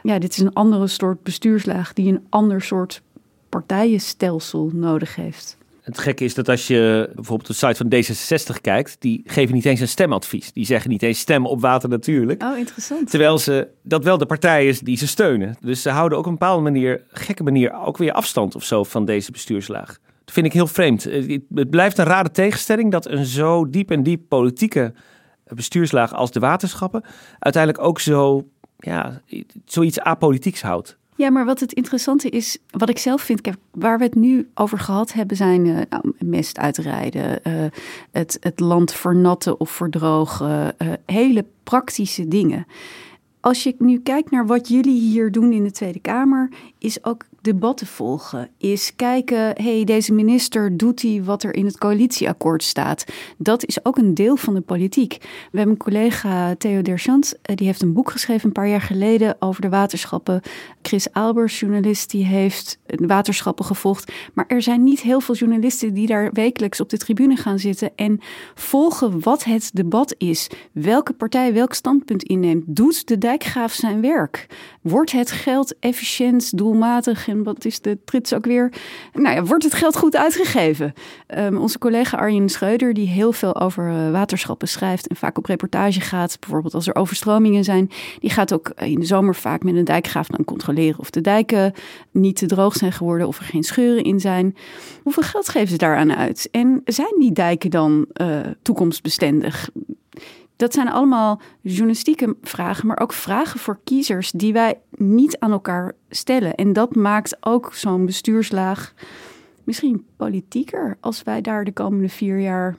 [0.04, 3.02] ja, dit is een andere soort bestuurslaag die een ander soort
[3.50, 5.58] partijenstelsel nodig heeft.
[5.84, 7.94] Het gekke is dat als je bijvoorbeeld de site van
[8.56, 10.52] D66 kijkt, die geven niet eens een stemadvies.
[10.52, 12.44] Die zeggen niet eens stem op water natuurlijk.
[12.44, 13.10] Oh, interessant.
[13.10, 15.56] Terwijl ze dat wel de partij is die ze steunen.
[15.62, 18.84] Dus ze houden ook op een bepaalde manier, gekke manier, ook weer afstand of zo
[18.84, 20.00] van deze bestuurslaag.
[20.26, 21.04] Dat vind ik heel vreemd.
[21.54, 24.94] Het blijft een rare tegenstelling dat een zo diep en diep politieke
[25.54, 27.04] bestuurslaag als de waterschappen
[27.40, 28.48] uiteindelijk ook zo,
[28.78, 29.22] ja,
[29.66, 30.98] zoiets apolitieks houdt.
[31.16, 34.80] Ja, maar wat het interessante is, wat ik zelf vind, waar we het nu over
[34.80, 35.82] gehad hebben, zijn uh,
[36.20, 37.54] mest uitrijden, uh,
[38.12, 42.66] het, het land vernatten of verdrogen, uh, hele praktische dingen.
[43.44, 47.26] Als je nu kijkt naar wat jullie hier doen in de Tweede Kamer, is ook
[47.42, 48.50] debatten volgen.
[48.58, 53.06] Is kijken, hey, deze minister doet hij wat er in het coalitieakkoord staat.
[53.38, 55.18] Dat is ook een deel van de politiek.
[55.52, 58.82] We hebben een collega Theo Derchant, eh, die heeft een boek geschreven een paar jaar
[58.82, 60.42] geleden over de waterschappen.
[60.82, 64.12] Chris Albers, journalist, die heeft waterschappen gevolgd.
[64.34, 67.92] Maar er zijn niet heel veel journalisten die daar wekelijks op de tribune gaan zitten
[67.96, 68.20] en
[68.56, 70.50] volgen wat het debat is.
[70.72, 72.64] Welke partij welk standpunt inneemt.
[72.68, 74.48] Doet de dijkgraaf zijn werk?
[74.82, 78.74] Wordt het geld efficiënt, doelmatig en wat is de trits ook weer?
[79.14, 80.94] Nou ja, wordt het geld goed uitgegeven?
[81.38, 85.46] Um, onze collega Arjen Schreuder, die heel veel over uh, waterschappen schrijft en vaak op
[85.46, 87.90] reportage gaat, bijvoorbeeld als er overstromingen zijn,
[88.20, 91.74] die gaat ook in de zomer vaak met een dijkgraaf dan controleren of de dijken
[92.12, 94.56] niet te droog zijn geworden of er geen scheuren in zijn.
[95.04, 96.48] Hoeveel geld geven ze daaraan uit?
[96.52, 99.70] En zijn die dijken dan uh, toekomstbestendig?
[100.56, 105.92] Dat zijn allemaal journalistieke vragen, maar ook vragen voor kiezers die wij niet aan elkaar
[106.10, 106.56] stellen.
[106.56, 108.94] En dat maakt ook zo'n bestuurslaag
[109.64, 112.76] misschien politieker als wij daar de komende vier jaar.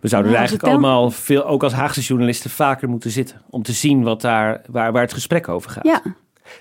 [0.00, 3.42] We zouden er eigenlijk allemaal veel, ook als Haagse journalisten, vaker moeten zitten.
[3.50, 5.84] Om te zien wat daar, waar, waar het gesprek over gaat.
[5.84, 6.02] Ja.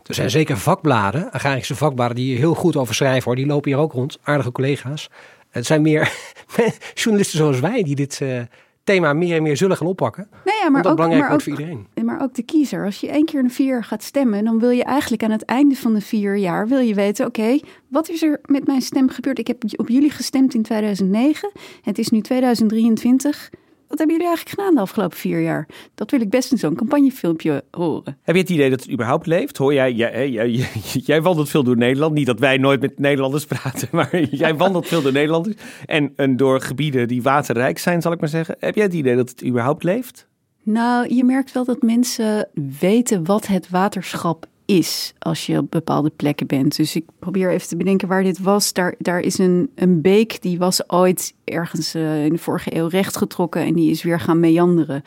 [0.05, 3.35] Er zijn zeker vakbladen, agrarische vakbladen, die hier heel goed over schrijven hoor.
[3.35, 5.09] Die lopen hier ook rond, aardige collega's.
[5.49, 6.11] Het zijn meer
[6.93, 8.41] journalisten zoals wij die dit, uh,
[8.89, 10.27] thema meer en meer zullen gaan oppakken.
[10.45, 11.87] Nee, ja, maar dat ook, belangrijk maar ook, voor iedereen.
[12.03, 12.85] Maar ook de kiezer.
[12.85, 15.31] Als je één keer in de vier jaar gaat stemmen, dan wil je eigenlijk aan
[15.31, 18.81] het einde van de vier jaar wil je weten: oké, wat is er met mijn
[18.81, 19.39] stem gebeurd?
[19.39, 21.51] Ik heb op jullie gestemd in 2009.
[21.81, 23.49] Het is nu 2023.
[23.89, 25.67] Wat hebben jullie eigenlijk gedaan de afgelopen vier jaar?
[25.95, 28.17] Dat wil ik best in zo'n campagnefilmpje horen.
[28.21, 29.57] Heb je het idee dat het überhaupt leeft?
[29.57, 30.49] Hoor jij, jij, jij,
[31.11, 32.13] jij, wandelt veel door Nederland.
[32.13, 35.55] Niet dat wij nooit met Nederlanders praten, maar jij wandelt veel door Nederlanders.
[35.85, 38.55] En, en door gebieden die waterrijk zijn, zal ik maar zeggen.
[38.59, 40.27] Heb jij het idee dat het überhaupt leeft?
[40.63, 42.47] Nou, je merkt wel dat mensen
[42.79, 46.75] weten wat het waterschap is als je op bepaalde plekken bent.
[46.75, 48.73] Dus ik probeer even te bedenken waar dit was.
[48.73, 52.87] Daar, daar is een, een beek die was ooit ergens uh, in de vorige eeuw
[52.87, 55.03] rechtgetrokken en die is weer gaan meanderen.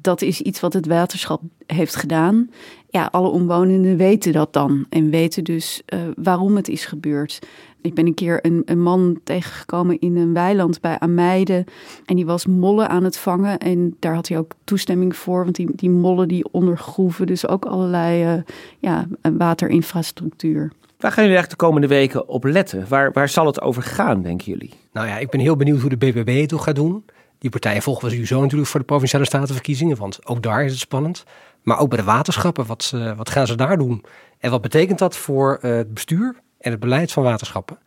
[0.00, 2.50] Dat is iets wat het waterschap heeft gedaan.
[2.88, 7.38] Ja, alle omwonenden weten dat dan en weten dus uh, waarom het is gebeurd.
[7.82, 11.64] Ik ben een keer een, een man tegengekomen in een weiland bij Ameide.
[12.04, 13.58] En die was mollen aan het vangen.
[13.58, 15.44] En daar had hij ook toestemming voor.
[15.44, 18.42] Want die, die mollen die ondergroeven dus ook allerlei uh,
[18.78, 20.72] ja, waterinfrastructuur.
[20.98, 22.84] Waar gaan jullie eigenlijk de komende weken op letten?
[22.88, 24.70] Waar, waar zal het over gaan, denken jullie?
[24.92, 27.04] Nou ja, ik ben heel benieuwd hoe de BBB het gaat doen.
[27.40, 29.96] Die partijen volgen we sowieso natuurlijk voor de Provinciale Statenverkiezingen.
[29.96, 31.24] Want ook daar is het spannend.
[31.62, 34.04] Maar ook bij de waterschappen, wat, uh, wat gaan ze daar doen?
[34.38, 37.78] En wat betekent dat voor uh, het bestuur en het beleid van waterschappen.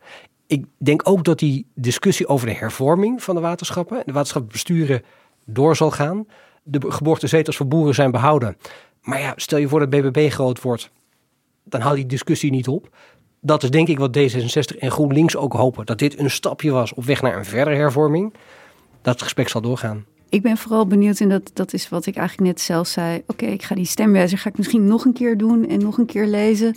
[0.46, 5.02] Ik denk ook dat die discussie over de hervorming van de waterschappen en de waterschappenbesturen
[5.46, 6.26] door zal gaan.
[6.62, 8.56] De geboortezetels voor boeren zijn behouden.
[9.02, 10.90] Maar ja, stel je voor dat BBB groot wordt,
[11.64, 12.88] dan houdt die discussie niet op.
[13.40, 15.86] Dat is denk ik wat D66 en GroenLinks ook hopen.
[15.86, 18.34] Dat dit een stapje was op weg naar een verdere hervorming.
[19.04, 20.04] Dat het gesprek zal doorgaan.
[20.28, 23.22] Ik ben vooral benieuwd, en dat, dat is wat ik eigenlijk net zelf zei.
[23.26, 26.06] Oké, ik ga die stemwijzer ga ik misschien nog een keer doen en nog een
[26.06, 26.74] keer lezen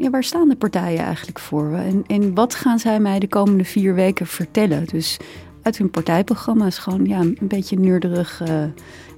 [0.00, 1.72] ja, waar staan de partijen eigenlijk voor?
[1.72, 4.84] En, en wat gaan zij mij de komende vier weken vertellen?
[4.84, 5.16] Dus
[5.62, 8.64] uit hun partijprogramma's gewoon ja, een beetje neurderig uh,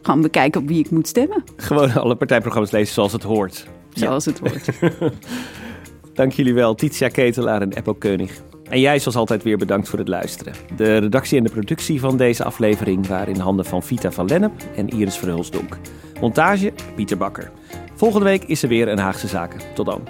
[0.02, 1.44] gewoon bekijken op wie ik moet stemmen.
[1.56, 3.66] Gewoon alle partijprogramma's lezen zoals het hoort.
[3.92, 4.68] Zoals het hoort.
[6.14, 8.42] Dank jullie wel, Titia Ketelaar en Eppo Keunig.
[8.72, 10.54] En jij zoals altijd weer bedankt voor het luisteren.
[10.76, 14.52] De redactie en de productie van deze aflevering waren in handen van Vita van Lennep
[14.76, 15.78] en Iris Verhulsdonk.
[16.20, 17.50] Montage Pieter Bakker.
[17.94, 19.60] Volgende week is er weer een Haagse Zaken.
[19.74, 20.08] Tot dan.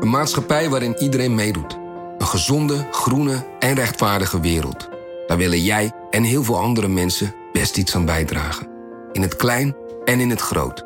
[0.00, 1.78] Een maatschappij waarin iedereen meedoet.
[2.18, 4.88] Een gezonde, groene en rechtvaardige wereld.
[5.26, 8.68] Daar willen jij en heel veel andere mensen best iets aan bijdragen.
[9.12, 10.85] In het klein en in het groot.